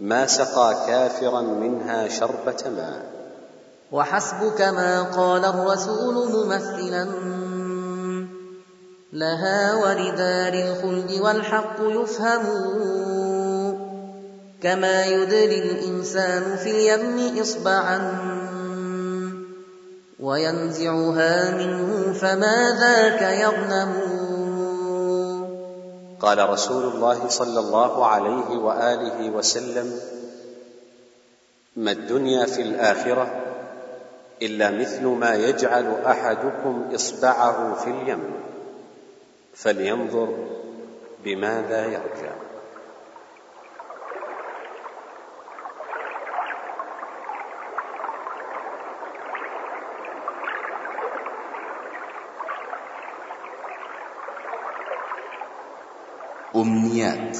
[0.00, 3.02] ما سقى كافرا منها شربة ماء.
[3.92, 7.04] وحسبك ما قال الرسول ممثلا
[9.12, 12.46] لها ولدار الخلد والحق يفهم
[14.62, 17.98] كما يدري الإنسان في اليم إصبعا
[20.20, 23.92] وينزعها منه فما ذاك يغنم
[26.20, 30.00] قال رسول الله صلى الله عليه واله وسلم
[31.76, 33.44] ما الدنيا في الاخره
[34.42, 38.32] الا مثل ما يجعل احدكم اصبعه في اليم
[39.54, 40.28] فلينظر
[41.24, 42.47] بماذا يرجع
[56.56, 57.38] أمنيات.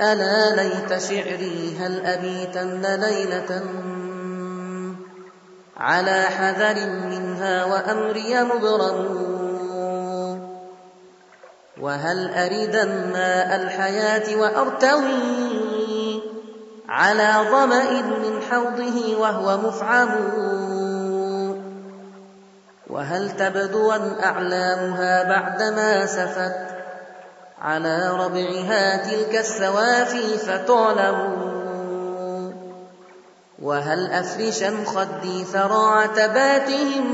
[0.00, 3.62] ألا ليت شعري هل أبيتن ليلة
[5.76, 9.36] على حذر منها وأمري مبرم
[11.80, 16.22] وهل أردا ماء الحياة وأرتوي
[16.88, 20.08] على ظمأ من حوضه وهو مفعم
[22.90, 26.76] وهل تبدوا أعلامها بعدما سفت؟
[27.62, 31.46] على ربعها تلك السوافي فتعلم
[33.62, 37.06] وهل أفرشا خدي ثرى عتباتهم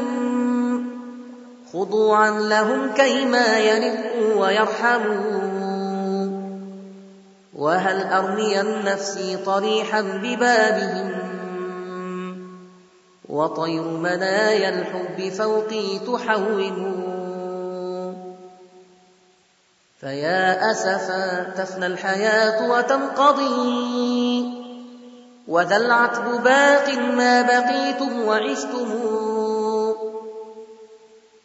[1.72, 5.52] خضوعا لهم كيما يرقوا ويرحموا
[7.54, 11.21] وهل أرمي نفسي طريحا ببابهم؟
[13.32, 16.92] وطير منايا الحب فوقي تحوم
[20.00, 24.44] فيا أسفا تفنى الحياة وتنقضي.
[25.48, 29.00] وذا العتب باق ما بقيتم وعشتم.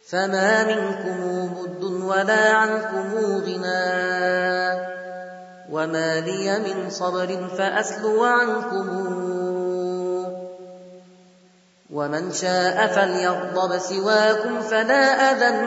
[0.08, 3.88] فما منكم بد ولا عنكم غنى.
[5.72, 8.88] وما لي من صبر فأسلو عنكم.
[11.92, 15.58] ومن شاء فليغضب سواكم فلا أذن.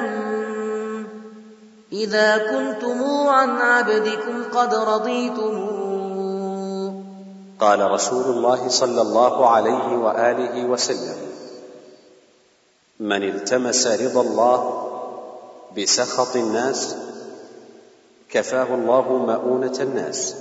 [1.91, 5.67] إذا كنتم عن عبدكم قد رضيتم.
[7.59, 11.17] قال رسول الله صلى الله عليه وآله وسلم
[12.99, 14.87] من التمس رضا الله
[15.77, 16.95] بسخط الناس
[18.29, 20.35] كفاه الله مؤونة الناس.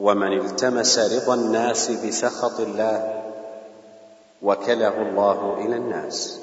[0.00, 3.19] ومن التمس رضا الناس بسخط الله
[4.42, 6.40] وكله الله إلى الناس.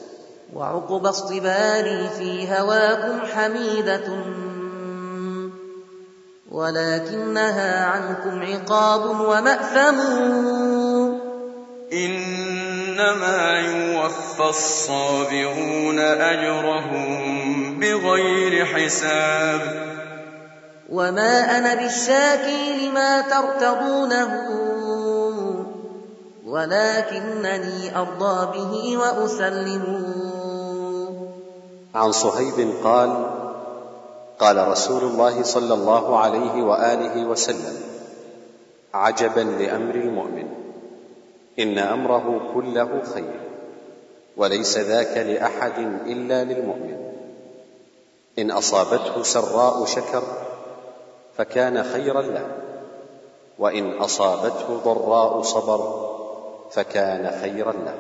[0.53, 4.09] وعقب اصطباري في هواكم حميدة
[6.51, 9.99] ولكنها عنكم عقاب ومأثم.
[11.93, 19.87] إنما يوفى الصابرون أجرهم بغير حساب.
[20.89, 24.86] وما أنا بالشاكي لما ترتضونه.
[26.47, 29.83] ولكنني أرضى به وأسلم
[31.95, 33.11] عن صهيب قال
[34.39, 37.77] قال رسول الله صلى الله عليه وآله وسلم
[38.93, 40.47] عجبا لأمر المؤمن
[41.59, 43.39] إن أمره كله خير
[44.37, 46.97] وليس ذاك لأحد إلا للمؤمن.
[48.39, 50.23] إن أصابته سراء شكر
[51.37, 52.47] فكان خيرا له
[53.59, 56.16] وإن أصابته ضراء صبر
[56.72, 57.93] فكان خيرا له.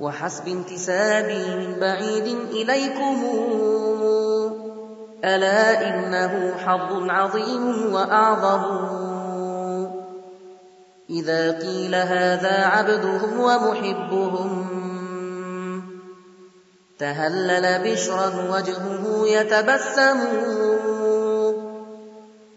[0.00, 3.24] وحسب انتسابي من بعيد إليكم
[5.24, 8.62] ألا إنه حظ عظيم وأعظم.
[11.10, 14.66] إذا قيل هذا عبدهم ومحبهم
[16.98, 20.18] تهلل بشرا وجهه يتبسم.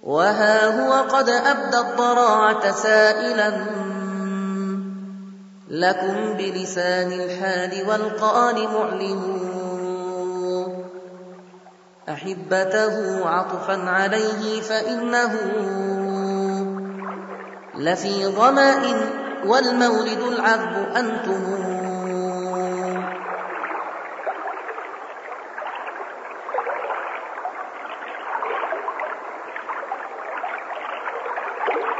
[0.04, 3.52] وها هو قد أبدى الضراعة سائلا.
[5.70, 9.50] لكم بلسان الحال والقال معلم
[12.10, 15.36] أحبته عطفا عليه فإنه
[17.76, 18.82] لفي ظمأ
[19.46, 21.70] والمولد العذب أنتم.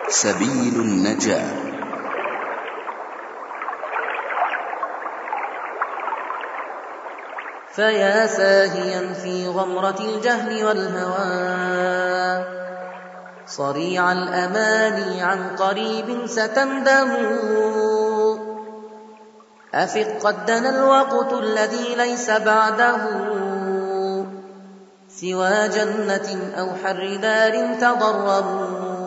[0.10, 1.59] سبيل النجاة.
[7.80, 12.46] فيا ساهيا في غمرة الجهل والهوى.
[13.48, 17.12] صريع الأماني عن قريب ستندم.
[19.74, 22.98] أفق قد دنا الوقت الذي ليس بعده.
[25.08, 29.00] سوى جنة أو حر دار تضرموا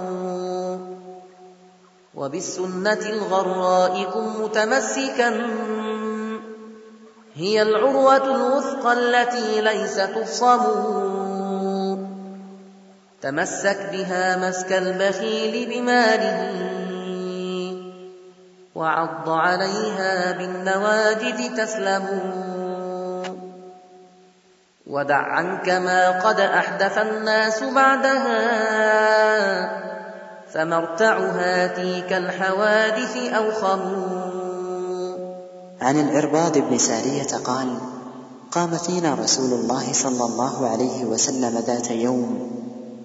[2.14, 5.30] وبالسنة الغراء كن متمسكا.
[7.34, 10.62] هي العروة الوثقى التي ليس تفصم.
[13.22, 16.52] تمسك بها مسك البخيل بماله
[18.74, 22.06] وعض عليها بالنواجذ تسلم.
[24.86, 28.42] ودع عنك ما قد أحدث الناس بعدها
[30.52, 34.21] فمرتعها تلك الحوادث أوخم.
[35.82, 37.78] عن العرباض بن سارية قال
[38.50, 42.50] قام فينا رسول الله صلى الله عليه وسلم ذات يوم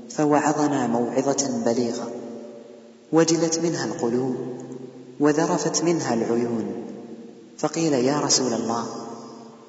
[0.09, 2.11] فوعظنا موعظة بليغة
[3.13, 4.35] وجلت منها القلوب
[5.19, 6.65] وذرفت منها العيون
[7.57, 8.85] فقيل يا رسول الله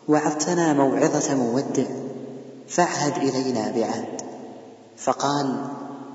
[0.08, 1.84] وعظتنا موعظة مودع
[2.68, 4.22] فاعهد إلينا بعهد.
[4.96, 5.56] فقال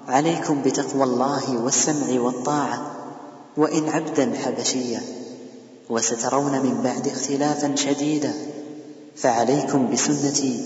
[0.07, 2.91] عليكم بتقوى الله والسمع والطاعة
[3.57, 5.01] وإن عبدا حبشيا
[5.89, 8.33] وسترون من بعد اختلافا شديدا.
[9.15, 10.65] فعليكم بسنتي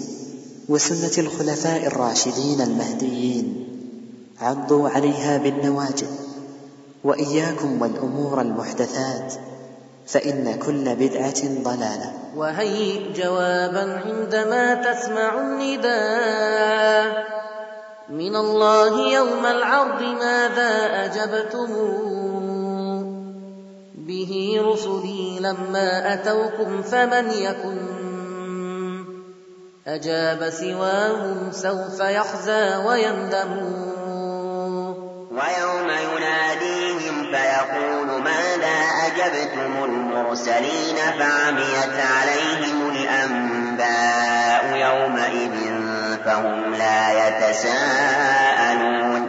[0.69, 3.67] وسنة الخلفاء الراشدين المهديين.
[4.41, 6.07] عضوا عليها بالنواجذ.
[7.03, 9.33] وإياكم والأمور المحدثات.
[10.07, 12.13] فإن كل بدعة ضلالة.
[12.35, 17.27] وهيئ جوابا عندما تسمع النداء.
[18.09, 22.26] من الله يوم العرض ماذا أجبتموه؟
[24.27, 27.77] به رسلي لما أتوكم فمن يكن
[29.87, 33.51] أجاب سواهم سوف يخزى ويندم
[35.31, 45.55] ويوم يناديهم فيقول ماذا أجبتم المرسلين فعميت عليهم الأنباء يومئذ
[46.25, 49.27] فهم لا يتساءلون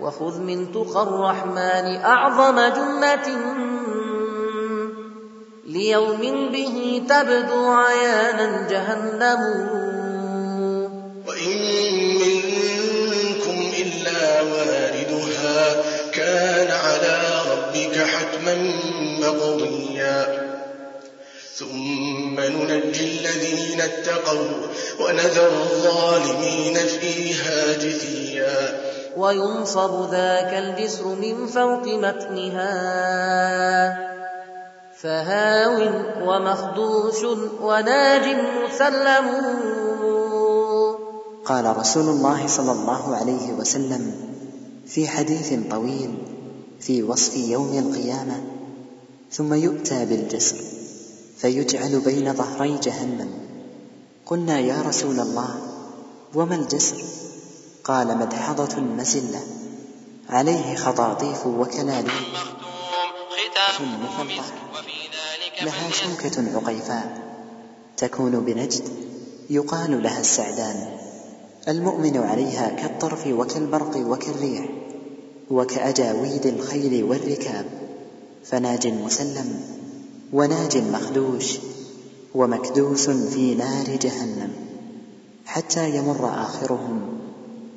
[0.00, 3.28] وخذ من تقى الرحمن أعظم جنة
[5.72, 9.42] ليوم به تبدو عيانا جهنم.
[11.28, 11.58] وإن
[12.22, 17.18] منكم إلا واردها كان على
[17.50, 18.54] ربك حتما
[19.20, 20.50] مقضيا.
[21.54, 24.48] ثم ننجي الذين اتقوا
[25.00, 28.80] ونذر الظالمين فيها جثيا.
[29.16, 32.70] وينصب ذاك الجسر من فوق متنها.
[35.02, 35.76] فهاو
[36.28, 37.24] ومخدوش
[37.62, 39.26] وناج مسلم.
[41.44, 44.14] قال رسول الله صلى الله عليه وسلم
[44.86, 46.14] في حديث طويل
[46.80, 48.42] في وصف يوم القيامة
[49.32, 50.56] ثم يؤتى بالجسر
[51.38, 53.30] فيجعل بين ظهري جهنم.
[54.26, 55.54] قلنا يا رسول الله
[56.34, 56.96] وما الجسر؟
[57.84, 59.40] قال مدحضة مزلة
[60.30, 62.10] عليه خطاطيف وكلاليب
[63.80, 64.52] مثلثة
[65.62, 67.18] لها شوكة عقيفاء
[67.96, 68.84] تكون بنجد
[69.50, 70.98] يقال لها السعدان.
[71.68, 74.64] المؤمن عليها كالطرف وكالبرق وكالريح
[75.50, 77.66] وكأجاويد الخيل والركاب.
[78.44, 79.60] فناج مسلم
[80.32, 81.58] وناج مخدوش
[82.34, 84.50] ومكدوس في نار جهنم.
[85.46, 87.18] حتى يمر آخرهم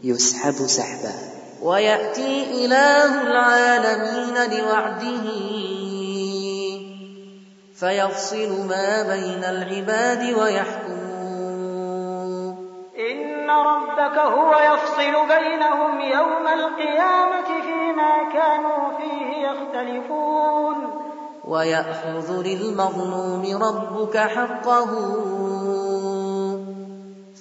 [0.03, 1.13] يسحب سحبا.
[1.61, 5.72] ويأتي إله العالمين لوعده.
[7.83, 11.03] فيفصل ما بين العباد ويحكم
[13.11, 20.75] إن ربك هو يفصل بينهم يوم القيامة فيما كانوا فيه يختلفون.
[21.45, 24.89] ويأخذ للمظلوم ربك حقه.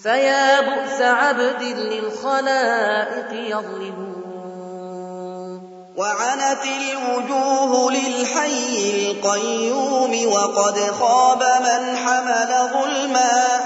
[0.03, 4.12] فيا بؤس عبد للخلائق يظلمون.
[5.97, 13.61] وعنت الوجوه للحي القيوم وقد خاب من حمل ظلما.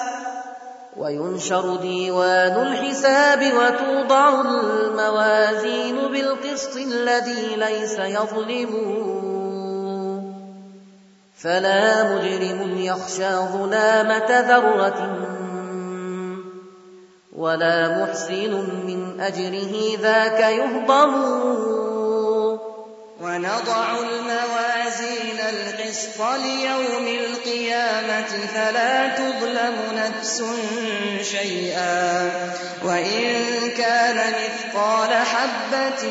[0.97, 8.72] وينشر ديوان الحساب وتوضع الموازين بالقسط الذي ليس يظلم.
[11.39, 15.18] فلا مجرم يخشى ظلامة ذرة
[17.37, 18.53] ولا محسن
[18.87, 21.96] من أجره ذاك يهضم.
[23.27, 30.43] ونضع الموازين القسط ليوم القيامة فلا تظلم نفس
[31.22, 32.31] شيئا
[32.85, 33.45] وإن
[33.77, 36.11] كان مثقال حبة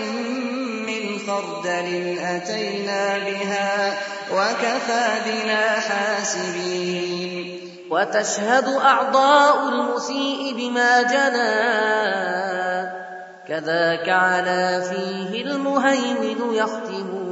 [0.87, 3.97] من خردل أتينا بها
[4.31, 7.59] وكفى بنا حاسبين.
[7.89, 13.04] وتشهد أعضاء المسيء بما جنى
[13.47, 17.25] كذاك على فيه المهيمن يختم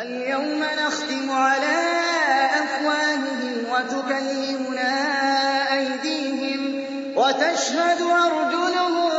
[0.00, 1.78] اليوم نختم على
[2.62, 4.92] أفواههم وتكلمنا
[5.72, 6.84] أيديهم
[7.16, 9.10] وتشهد أرجلهم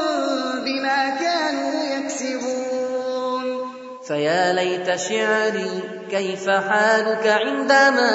[0.65, 3.73] بما كانوا يكسبون.
[4.07, 8.13] فيا ليت شعري كيف حالك عندما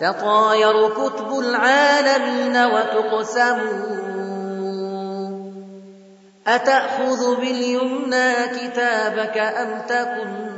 [0.00, 3.58] تطاير كتب العالمين وتقسم
[6.46, 10.54] أتأخذ باليمنى كتابك أم تكن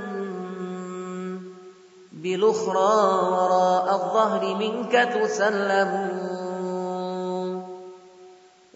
[2.13, 2.95] بالأخرى
[3.33, 6.09] وراء الظهر منك تسلم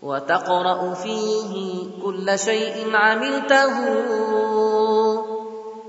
[0.02, 3.70] وتقرأ فيه كل شيء عملته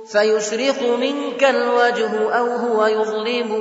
[0.06, 3.52] فيشرق منك الوجه أو هو يظلم.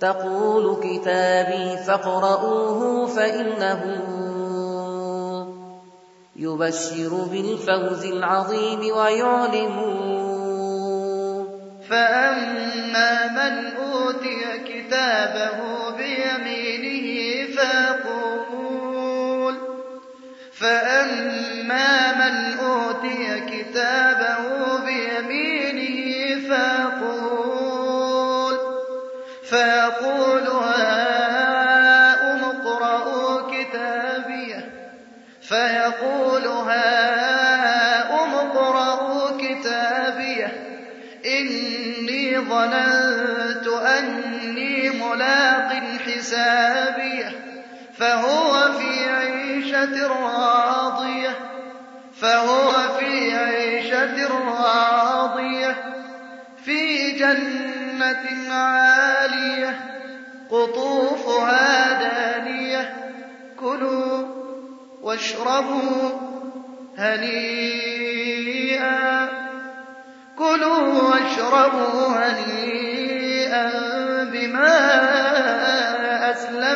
[0.00, 4.10] تقول كتابي فاقرؤوه فإنه
[6.40, 9.76] يبشر بالفوز العظيم ويعلم
[11.88, 15.58] فأما من أوتي كتابه
[15.90, 17.06] بيمينه
[17.56, 19.54] فيقول
[20.52, 24.79] فأما من أوتي كتابه
[48.00, 51.38] فهو في عيشة راضية
[52.20, 55.76] فهو في عيشة راضية
[56.64, 59.80] في جنة عالية
[60.50, 62.96] قطوفها دانية
[63.60, 64.26] كلوا
[65.02, 66.10] واشربوا
[67.90, 69.28] هنيئا
[70.38, 73.70] كلوا واشربوا هنيئا
[74.24, 75.29] بما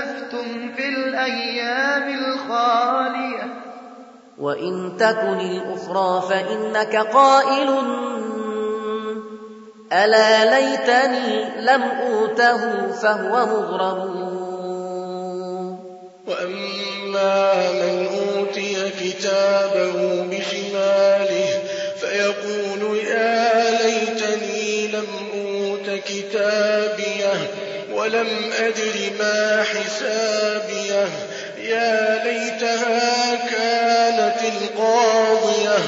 [0.05, 3.55] أسلفتم في الأيام الخالية.
[4.39, 7.69] وإن تكن الأخرى فإنك قائل.
[9.93, 14.35] ألا ليتني لم أوته فهو مغرم.
[16.27, 21.63] وأما من أوتي كتابه بشماله
[22.01, 27.14] فيقول يا ليتني لم أوت كتابيه
[27.95, 28.29] ولم
[28.59, 31.09] أدر ما حسابيه.
[31.59, 35.79] يا ليتها كانت القاضية.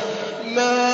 [0.44, 0.92] ما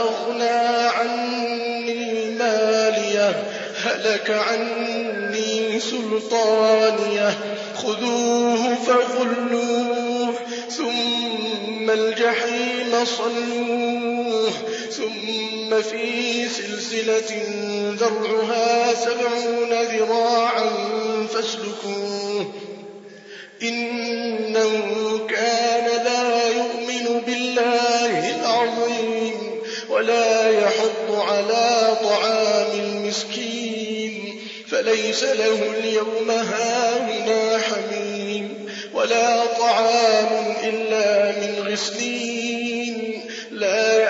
[0.00, 3.44] أغنى عني ماليه
[3.84, 7.38] هلك عني سلطانية.
[7.76, 10.34] خذوه فغلوه.
[10.70, 14.52] ثم الجحيم صلوه.
[14.96, 17.42] ثم في سلسلة
[18.00, 20.70] ذرعها سبعون ذراعا
[21.34, 22.52] فاسلكوه.
[23.62, 24.72] إنه
[25.28, 29.34] كان لا يؤمن بالله العظيم
[29.88, 31.72] ولا يحض على
[34.82, 43.22] فليس له اليوم هاهنا حميم ولا طعام إلا من غسلين.
[43.50, 44.01] لا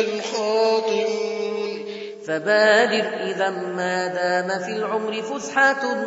[0.00, 1.46] الخاطئون
[2.26, 6.04] فبادر إذا ما دام في العمر فسحة.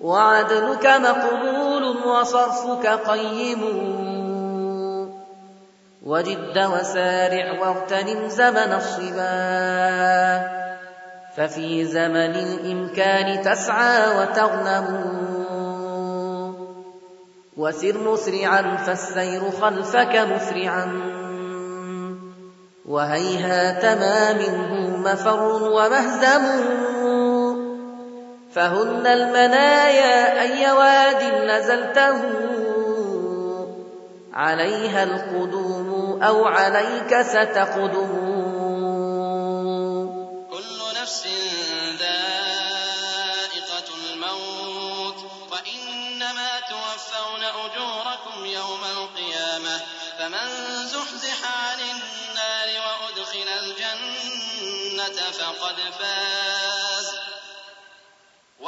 [0.00, 3.62] وعدلك مقبول وصرفك قيم.
[6.02, 9.32] وجد وسارع واغتنم زمن الصبا.
[11.36, 14.86] ففي زمن الإمكان تسعى وتغنم.
[17.56, 21.21] وسر مسرعا فالسير خلفك مسرعا.
[22.88, 26.42] وهيهات ما منه مفر ومهزم.
[28.54, 32.20] فهن المنايا أي واد نزلته.
[34.34, 38.21] عليها القدوم أو عليك ستقدم.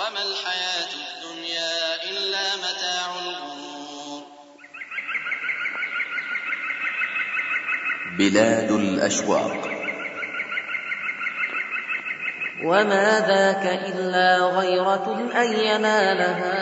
[0.05, 4.23] وما الحياة الدنيا إلا متاع الغرور.
[8.19, 9.71] بلاد الأشواق.
[12.65, 16.55] وما ذاك إلا غيرة أن ينالها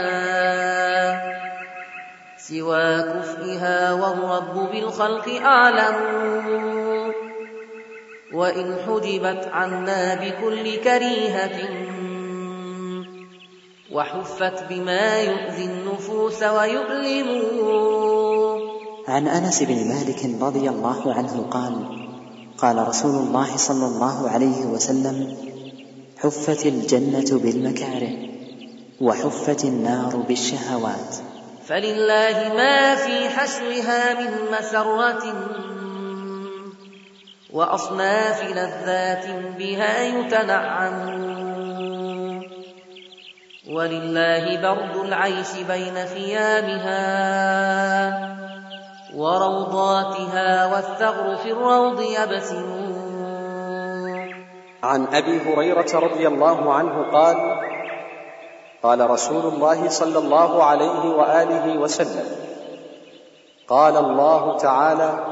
[2.36, 5.96] سوى كفئها والرب بالخلق أعلم.
[8.32, 11.91] وإن حجبت عنا بكل كريهة
[13.92, 17.28] وحفت بما يؤذي النفوس ويؤلم
[19.08, 21.74] عن أنس بن مالك رضي الله عنه قال
[22.58, 25.36] قال رسول الله صلى الله عليه وسلم
[26.18, 28.12] حفت الجنة بالمكاره
[29.00, 31.16] وحفت النار بالشهوات.
[31.68, 35.24] فلله ما في حشوها من مسرة
[37.52, 39.26] وأصناف لذات
[39.58, 40.96] بها يتنعم
[43.70, 47.02] ولله برد العيش بين خيامها
[49.14, 52.92] وروضاتها والثغر في الروض يبسم
[54.82, 57.36] عن أبي هريرة رضي الله عنه قال
[58.82, 62.26] قال رسول الله صلى الله عليه وآله وسلم
[63.68, 65.24] قال الله تعالى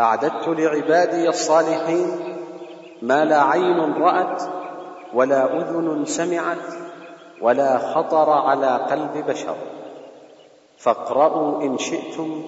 [0.00, 2.06] أعددت لعبادي الصالحين
[3.02, 4.42] ما لا عين رأت
[5.14, 6.83] ولا أذن سمعت
[7.42, 9.56] ولا خطر على قلب بشر.
[10.78, 12.42] فاقرأوا إن شئتم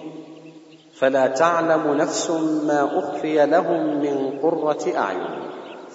[0.98, 2.30] فلا تعلم نفس
[2.66, 5.46] ما أخفي لهم من قرة أعين.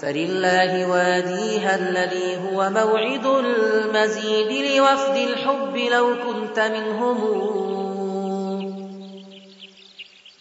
[0.02, 7.42] فلله واديها الذي هو موعد المزيد لوفد الحب لو كنت منهم.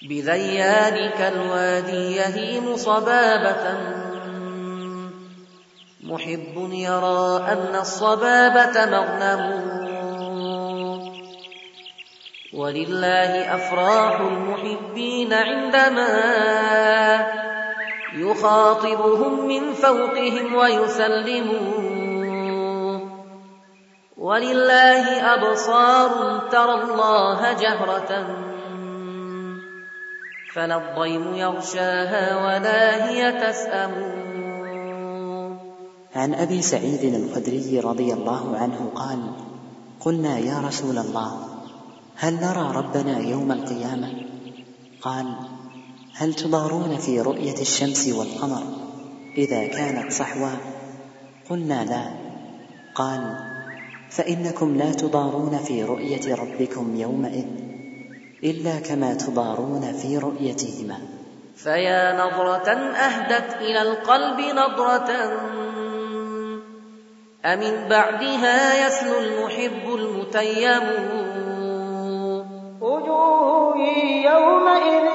[0.03, 3.64] بذيانك الوادي يهيم صبابة
[6.05, 9.70] محب يرى أن الصبابة مغنم
[12.55, 16.09] ولله أفراح المحبين عندما
[18.14, 21.90] يخاطبهم من فوقهم ويسلمون
[24.16, 28.26] ولله أبصار ترى الله جهرة.
[30.55, 34.29] فلا الضيم يغشاها ولا هي تسأم.
[36.14, 39.18] عن أبي سعيد الخدري رضي الله عنه قال
[40.00, 41.48] قلنا يا رسول الله
[42.16, 44.12] هل نرى ربنا يوم القيامة؟
[45.02, 45.34] قال
[46.14, 48.62] هل تضارون في رؤية الشمس والقمر
[49.38, 50.50] إذا كانت صحوا
[51.50, 52.04] قلنا لا.
[52.94, 53.36] قال
[54.11, 57.46] فإنكم لا تضارون في رؤية ربكم يومئذ
[58.44, 60.98] إلا كما تضارون في رؤيتهما.
[61.56, 62.70] فيا نظرة
[63.06, 65.11] أهدت إلى القلب نظرة
[67.45, 70.86] أمن بعدها يسلو المحب المتيم؟
[72.80, 73.76] وجوه
[74.24, 75.07] يومئذ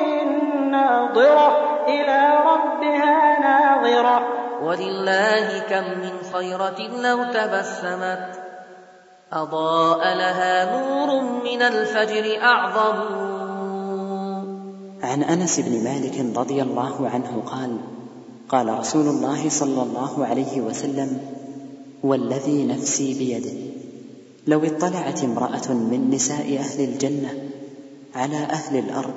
[0.72, 1.58] ناظرة
[1.88, 2.20] إلى
[2.52, 4.28] ربها ناظرة.
[4.64, 8.42] ولله كم من خيرة لو تبسمت؟
[9.34, 12.98] أضاء لها نور من الفجر أعظم.
[15.04, 17.78] عن أنس بن مالك رضي الله عنه قال
[18.50, 21.20] قال رسول الله صلى الله عليه وسلم
[22.06, 23.58] والذي نفسي بيده.
[24.47, 27.49] لو اطلعت امرأة من نساء أهل الجنة
[28.16, 29.14] على أهل الأرض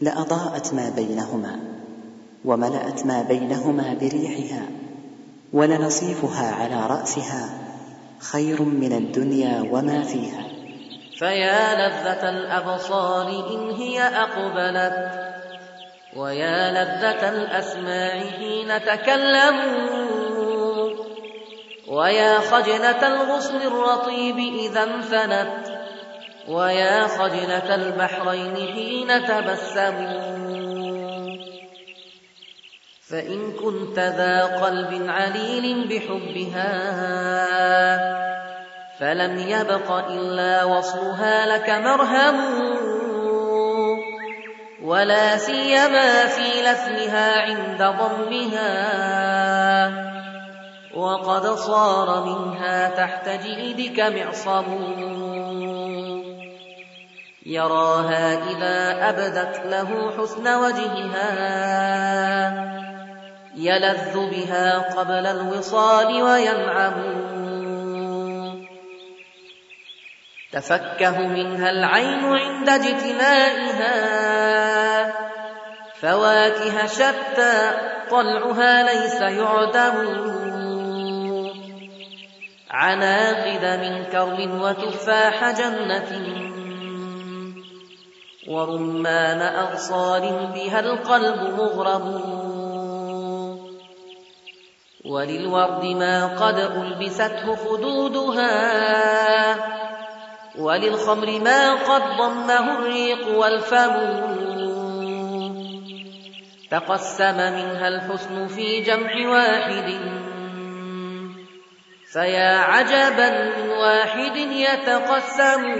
[0.00, 1.60] لأضاءت ما بينهما
[2.44, 4.62] وملأت ما بينهما بريحها
[5.52, 7.50] ولنصيفها على رأسها
[8.18, 10.44] خير من الدنيا وما فيها.
[11.18, 15.10] فيا لذة الأبصار إن هي أقبلت
[16.16, 20.31] ويا لذة الأسماع حين تكلموا.
[21.92, 25.52] ويا خجلة الغصن الرطيب إذا انفنت.
[26.48, 30.42] ويا خجلة البحرين حين تبسموا.
[33.10, 36.72] فإن كنت ذا قلب عليل بحبها
[39.00, 42.36] فلم يبق إلا وصلها لك مرهم.
[44.82, 48.72] ولا سيما في لثمها عند ضمها.
[50.94, 54.64] وقد صار منها تحت جلدك معصم.
[57.46, 61.32] يراها إذا أبدت له حسن وجهها.
[63.56, 67.22] يلذ بها قبل الوصال وينعم.
[70.52, 73.92] تفكه منها العين عند اجتمائها
[76.00, 77.72] فواكه شتى
[78.10, 80.71] طلعها ليس يعدم.
[82.72, 86.10] عناقد من كرم وتفاح جنة
[88.48, 90.20] ورمان أغصار
[90.54, 92.06] بها القلب مغرم
[95.04, 98.52] وللورد ما قد ألبسته خدودها
[100.58, 103.96] وللخمر ما قد ضمه الريق والفم.
[106.70, 110.31] تقسم منها الحسن في جمع واحد.
[112.12, 115.74] فيا عجبا من واحد يتقسم.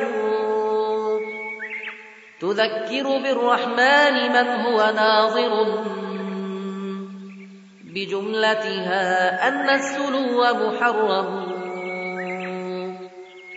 [2.41, 5.85] تذكر بالرحمن من هو ناظر.
[7.85, 11.53] بجملتها أن السلو محرم.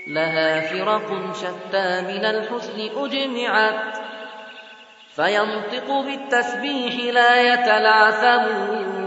[0.08, 3.98] لها فرق شتى من الحسن أجمعت.
[5.16, 9.05] فينطق بالتسبيح لا يتلعثم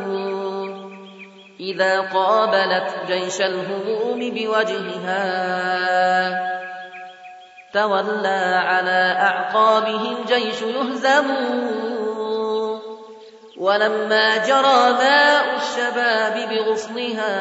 [1.61, 5.19] إذا قابلت جيش الهموم بوجهها
[7.73, 11.27] تولى على أعقابه الجيش يهزم.
[13.59, 17.35] ولما جرى ماء الشباب بغصنها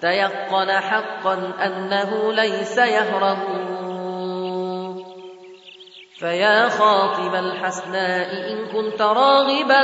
[0.00, 3.40] تيقن حقا أنه ليس يهرم
[6.18, 9.82] فيا خاطب الحسناء إن كنت راغبا.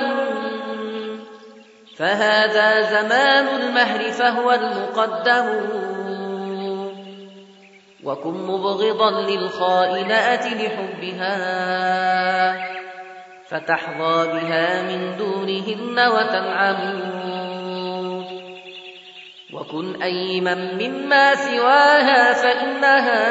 [1.98, 5.46] فهذا زمان المهر فهو المقدم.
[8.04, 11.36] وكن مبغضا للخائنات لحبها
[13.48, 17.00] فتحظى بها من دونهن وتنعم.
[19.52, 23.26] وكن أيما مما سواها فإنها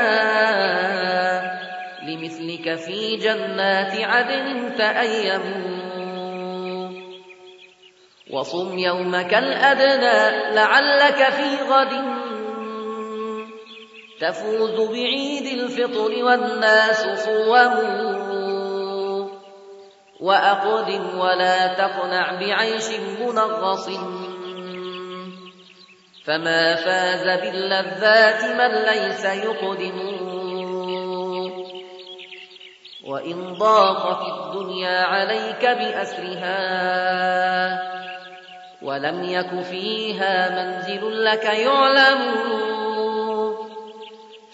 [2.03, 5.84] لمثلك في جنات عدن تأيم.
[8.35, 11.93] وصم يومك الأدنى لعلك في غد.
[14.19, 17.73] تفوز بعيد الفطر والناس صوم
[20.19, 23.89] وأقدم ولا تقنع بعيش منغص.
[26.25, 30.25] فما فاز باللذات من ليس يقدم.
[33.05, 36.55] وإن ضاقت الدنيا عليك بأسرها
[38.81, 42.35] ولم يك فيها منزل لك يعلم.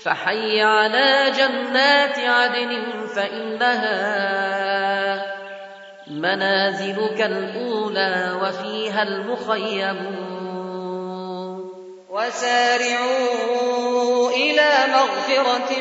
[0.03, 2.83] فحي على جنات عدن
[3.15, 3.91] فإنها
[6.07, 10.31] منازلك الأولى وفيها المخيم.
[12.09, 13.61] وسارعوا
[14.29, 15.71] إلى مغفرة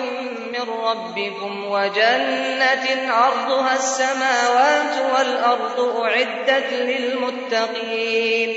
[0.53, 8.51] من ربكم وجنة عرضها السماوات والأرض أعدت للمتقين.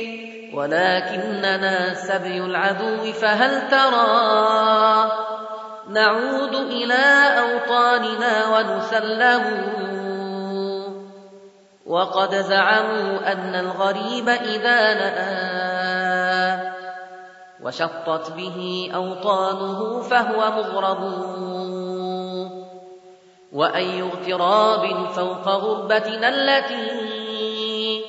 [0.53, 5.11] ولكننا سبي العدو فهل ترى؟
[5.89, 7.03] نعود إلى
[7.39, 9.43] أوطاننا ونسلم.
[11.85, 16.73] وقد زعموا أن الغريب إذا نأى
[17.63, 21.03] وشطت به أوطانه فهو مغرب.
[23.53, 28.03] وأي اغتراب فوق غربتنا التي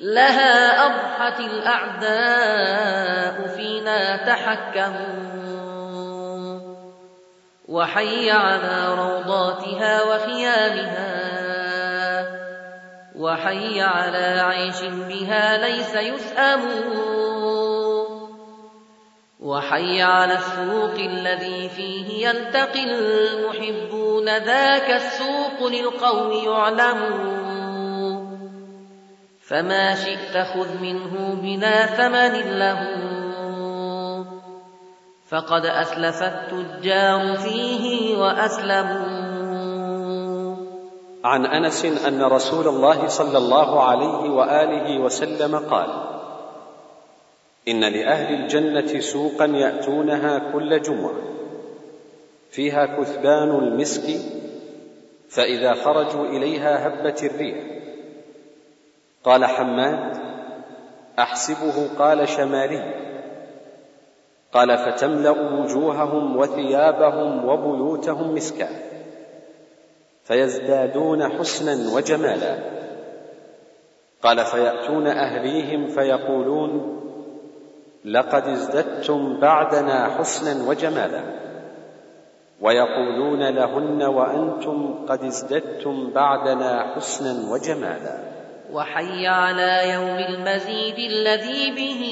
[0.00, 2.66] لها أضحت الأعداء
[3.56, 5.78] فينا تحكموا
[7.68, 11.38] وحي على روضاتها وخيامها.
[13.16, 16.68] وحي على عيش بها ليس يسأم
[19.40, 24.24] وحي على السوق الذي فيه يلتقي المحبون.
[24.24, 26.98] ذاك السوق للقوم يعلم
[29.48, 32.80] فما شئت خذ منه بلا ثمن له.
[35.28, 39.28] فقد أسلف التجار فيه وأسلموا.
[41.24, 46.17] عن أنس أن رسول الله صلى الله عليه وآله وسلم قال
[47.68, 51.14] إن لأهل الجنة سوقا يأتونها كل جمعة
[52.50, 54.20] فيها كثبان المسك
[55.28, 57.64] فإذا خرجوا إليها هبت الريح.
[59.24, 60.16] قال حماد
[61.18, 62.94] أحسبه قال شمالي
[64.52, 68.68] قال فتملأ وجوههم وثيابهم وبيوتهم مسكا
[70.24, 72.58] فيزدادون حسنا وجمالا.
[74.22, 76.97] قال فيأتون أهليهم فيقولون
[78.12, 81.22] لقد ازددتم بعدنا حسنا وجمالا.
[82.60, 88.18] ويقولون لهن وأنتم قد ازددتم بعدنا حسنا وجمالا.
[88.72, 92.02] وحي على يوم المزيد الذي به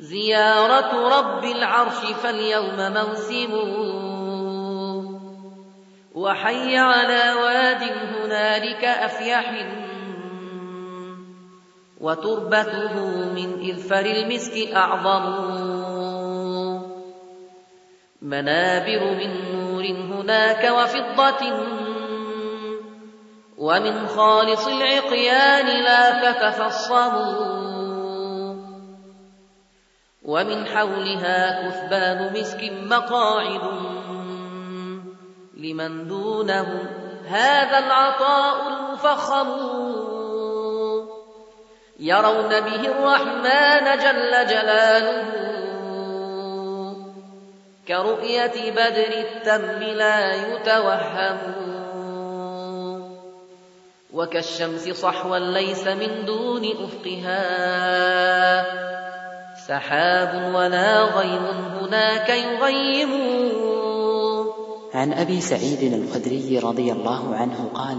[0.00, 3.52] زيارة رب العرش فاليوم موسم.
[6.14, 9.66] وحي على واد هنالك أفيح
[12.02, 12.94] وتربته
[13.34, 15.24] من إذفر المسك أعظم.
[18.22, 21.52] منابر من نور هناك وفضة.
[23.58, 27.62] ومن خالص العقيان لا تتفصموا
[30.22, 33.62] ومن حولها كثبان مسك مقاعد.
[35.56, 36.86] لمن دونهم
[37.26, 39.91] هذا العطاء المفخم.
[42.02, 45.24] يرون به الرحمن جل جلاله
[47.88, 51.38] كرؤية بدر التم لا يتوهم
[54.12, 57.42] وكالشمس صحوا ليس من دون أفقها
[59.66, 61.44] سحاب ولا غيم
[61.80, 63.10] هناك يغيم
[64.94, 67.98] عن أبي سعيد الخدري رضي الله عنه قال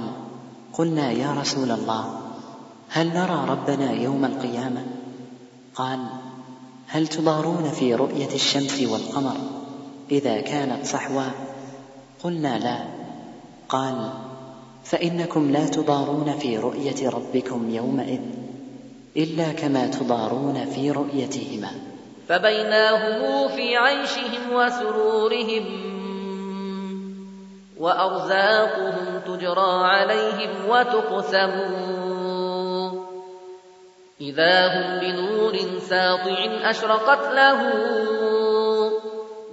[0.74, 2.23] قلنا يا رسول الله
[2.96, 4.86] هل نرى ربنا يوم القيامة؟
[5.76, 6.00] قال
[6.88, 9.38] هل تضارون في رؤية الشمس والقمر
[10.12, 11.24] إذا كانت صحوا
[12.24, 12.78] قلنا لا.
[13.70, 14.10] قال
[14.84, 18.22] فإنكم لا تضارون في رؤية ربكم يومئذ
[19.18, 21.72] إلا كما تضارون في رؤيتهما.
[22.28, 25.66] فبيناهم في عيشهم وسرورهم
[27.80, 31.52] وأرزاقهم تجرى عليهم وتقسم
[34.22, 37.74] إذا هم بنور ساطع أشرقت له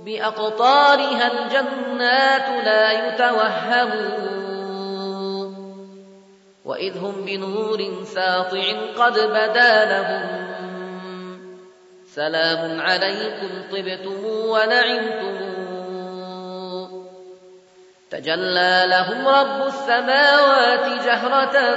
[0.05, 3.91] بأقطارها الجنات لا يتوهم
[6.65, 8.63] وإذ هم بنور ساطع
[8.97, 10.51] قد بدا لهم
[12.15, 15.51] سلام عليكم طبتم ونعمتم
[18.11, 21.77] تجلى لهم رب السماوات جهرة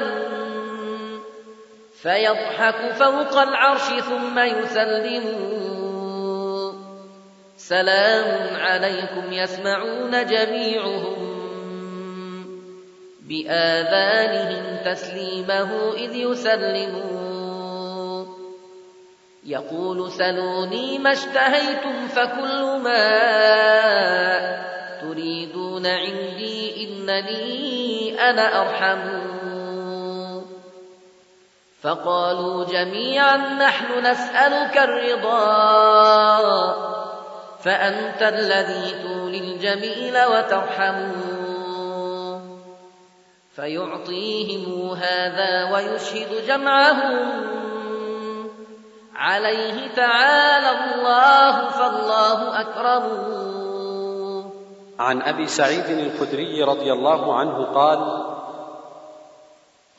[2.03, 5.23] فيضحك فوق العرش ثم يسلم.
[7.57, 11.33] سلام عليكم يسمعون جميعهم
[13.21, 17.23] بآذانهم تسليمه إذ يسلمون
[19.45, 23.03] يقول سلوني ما اشتهيتم فكل ما
[25.01, 29.42] تريدون عندي إنني أنا أرحم.
[31.83, 35.43] فقالوا جميعا نحن نسألك الرضا.
[37.63, 41.11] فأنت الذي تولي الجميل وترحم
[43.55, 47.43] فيعطيهم هذا ويشهد جمعهم.
[49.15, 53.33] عليه تعالى الله فالله أكرم.
[54.99, 58.32] عن أبي سعيد الخدري رضي الله عنه قال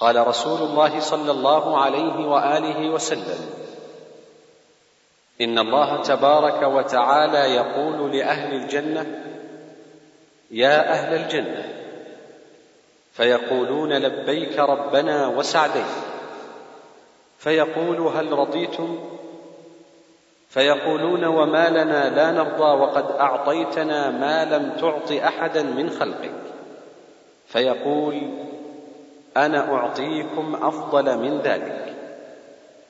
[0.04, 3.40] قال رسول الله صلى الله عليه وآله وسلم
[5.40, 9.06] إن الله تبارك وتعالى يقول لأهل الجنة
[10.50, 11.68] يا أهل الجنة
[13.12, 15.94] فيقولون لبيك ربنا وسعديك.
[17.38, 18.98] فيقول هل رضيتم؟
[20.48, 26.44] فيقولون وما لنا لا نرضى وقد أعطيتنا ما لم تعط أحدا من خلقك.
[27.46, 28.44] فيقول
[29.36, 31.94] أنا أعطيكم أفضل من ذلك.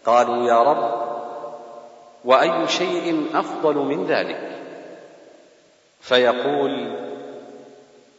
[0.06, 1.14] قالوا يا رب
[2.24, 4.50] وأي شيء أفضل من ذلك؟
[6.00, 7.04] فيقول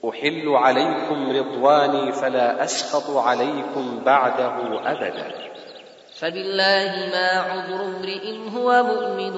[0.10, 5.32] أحل عليكم رضواني فلا أسخط عليكم بعده أبدا.
[6.20, 9.36] فبالله ما عذر امرئ هو مؤمن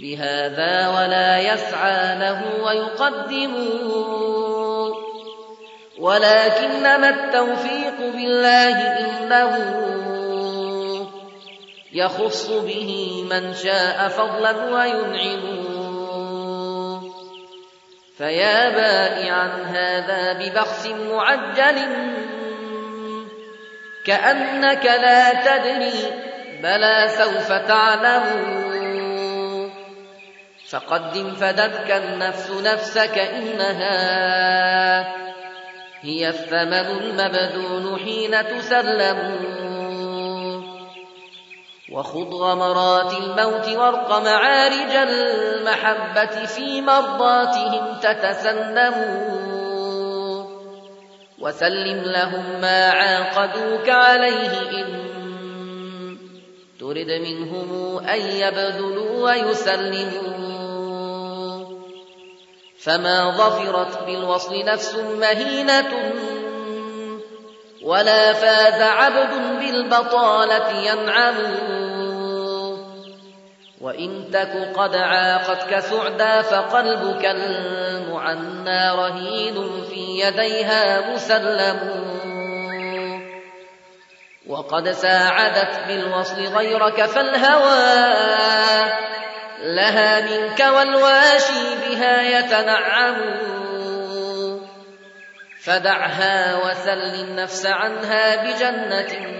[0.00, 3.54] بهذا ولا يسعى له ويقدم
[5.98, 9.52] ولكنما التوفيق بالله إنه
[11.92, 15.66] يخص به من شاء فضلا وينعم
[18.18, 21.78] فيا بائعا هذا ببخس معجل
[24.06, 26.12] كأنك لا تدري
[26.62, 28.56] بلى سوف تعلم.
[30.68, 33.86] فقدم فدتك النفس نفسك إنها
[36.06, 39.36] هي الثمن المبذول حين تسلم.
[41.92, 48.94] وخذ غمرات الموت وارق معارج المحبة في مرضاتهم تتسلم.
[51.38, 55.06] وسلم لهم ما عاقدوك عليه إن
[56.80, 60.55] ترد منهم أن يبذلوا ويسلموا.
[62.86, 66.12] فما ظفرت بالوصل نفس مهينة
[67.82, 71.34] ولا فاز عبد بالبطالة ينعم
[73.80, 82.06] وإن تك قد عاقتك سعدا فقلبك المعنى رهين في يديها مسلم
[84.46, 88.36] وقد ساعدت بالوصل غيرك فالهوى
[89.62, 93.16] لها منك والواشي بها يتنعم.
[95.60, 99.36] فدعها وسل النفس عنها بجنة.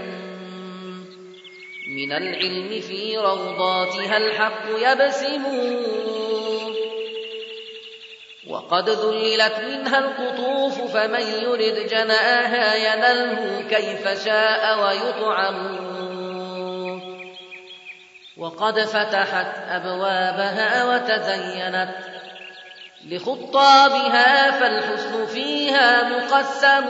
[1.96, 5.44] من العلم في روضاتها الحق يبسم.
[8.48, 15.86] وقد ذللت منها القطوف فمن يرد جناها ينله كيف شاء ويطعم.
[18.38, 21.94] وقد فتحت أبوابها وتزينت
[23.04, 26.86] لخطابها فالحسن فيها مقسم.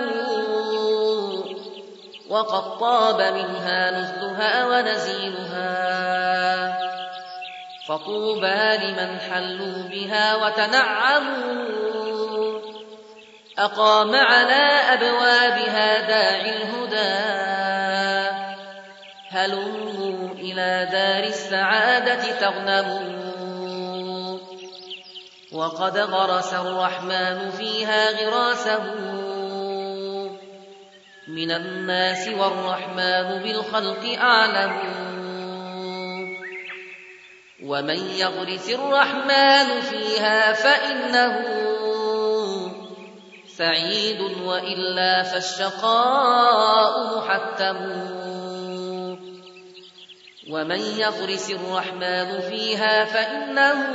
[2.31, 5.67] وقد طاب منها نزلها ونزيلها
[7.89, 11.77] فطوبى لمن حلوا بها وتنعموا.
[13.59, 17.47] أقام على أبوابها داعي الهدى.
[19.31, 19.96] هلموا
[20.57, 24.39] إلى دار السعادة تغنموا
[25.53, 28.95] وقد غرس الرحمن فيها غراسه.
[31.29, 34.73] من الناس والرحمن بالخلق أعلم.
[37.63, 41.45] ومن يغرس الرحمن فيها فإنه
[43.47, 47.77] سعيد وإلا فالشقاء محتم
[50.51, 53.87] ومن يغرس الرحمن فيها فإنه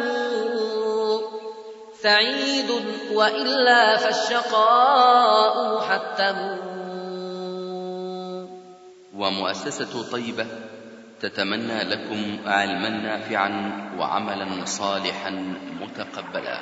[2.01, 2.69] سعيد
[3.13, 6.57] وإلا فالشقاء محتم.
[9.15, 10.45] ومؤسسة طيبة
[11.21, 13.49] تتمنى لكم علما نافعا
[13.99, 15.29] وعملا صالحا
[15.81, 16.61] متقبلا.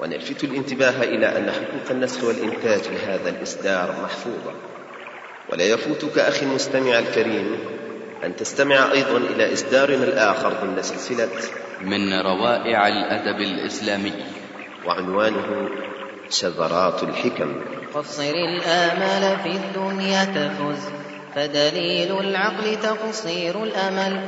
[0.00, 4.52] ونلفت الانتباه إلى أن حقوق النسخ والإنتاج لهذا الإصدار محفوظة
[5.52, 7.77] ولا يفوتك أخي المستمع الكريم
[8.24, 11.28] أن تستمع أيضا إلى إصدارنا الآخر ضمن سلسلة
[11.80, 14.12] من روائع الأدب الإسلامي.
[14.86, 15.68] وعنوانه
[16.30, 17.54] شذرات الحكم.
[17.94, 20.88] قصر الآمال في الدنيا تفز
[21.34, 24.20] فدليل العقل تقصير الأمل.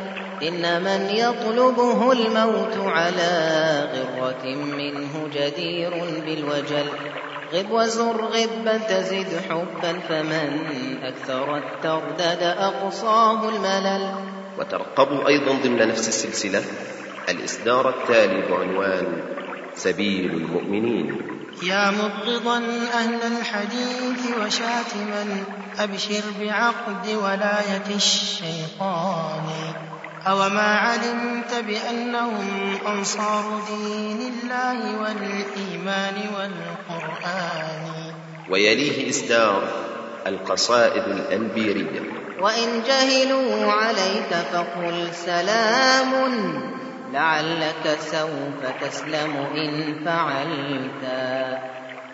[0.43, 5.91] إن من يطلبه الموت على غرة منه جدير
[6.27, 6.87] بالوجل.
[7.53, 10.49] غب وزر غبا تزد حبا فمن
[11.03, 14.15] أكثر التردد أقصاه الملل.
[14.59, 16.63] وترقبوا أيضا ضمن نفس السلسلة
[17.29, 19.07] الإصدار التالي بعنوان
[19.77, 21.17] سبيل المؤمنين.
[21.63, 22.59] يا مبغضا
[22.95, 25.45] أهل الحديث وشاتما
[25.79, 29.90] أبشر بعقد ولاية الشيطان.
[30.27, 38.13] أوما علمت بأنهم أنصار دين الله والإيمان والقرآن
[38.51, 39.63] ويليه إصدار
[40.27, 42.01] القصائد الأنبيرية.
[42.41, 46.13] وإن جهلوا عليك فقل سلام
[47.13, 51.05] لعلك سوف تسلم إن فعلت.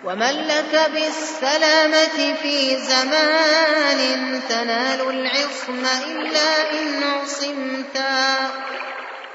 [0.07, 8.51] ومن لك بالسلامة في زمان تنال العصم إلا إن عصمتا.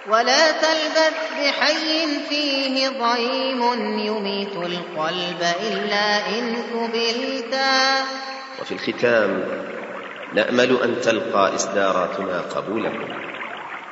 [0.07, 3.61] ولا تلبث بحي فيه ضيم
[3.99, 8.03] يميت القلب إلا إن كبلتا
[8.61, 9.43] وفي الختام
[10.33, 13.09] نأمل أن تلقى إصداراتنا قبولكم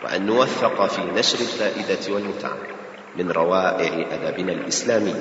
[0.03, 2.57] وأن نوفق في نشر الفائدة والمتعة
[3.15, 5.15] من روائع أدبنا الإسلامي.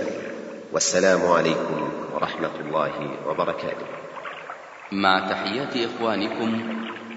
[0.72, 1.78] والسلام عليكم
[2.12, 2.94] ورحمة الله
[3.26, 3.86] وبركاته.
[4.92, 6.50] مع تحيات إخوانكم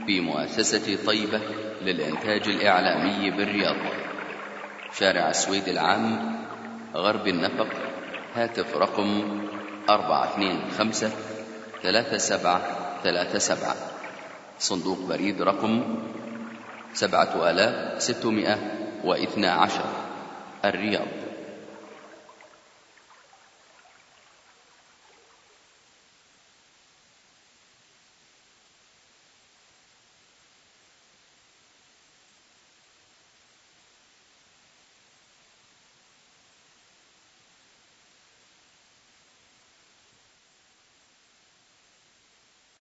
[0.06, 1.42] في مؤسسة طيبة
[1.82, 3.76] للإنتاج الإعلامي بالرياض
[4.94, 6.36] شارع السويد العام
[6.96, 7.68] غرب النفق
[8.36, 9.10] هاتف رقم
[9.90, 11.12] أربعة اثنين خمسة
[11.84, 12.62] ثلاثة سبعة
[13.04, 13.76] ثلاثة سبعة.
[14.60, 16.00] صندوق بريد رقم
[16.94, 18.58] سبعة آلاف ستمائة
[19.04, 19.86] واثنى عشر.
[20.66, 21.21] الرياض.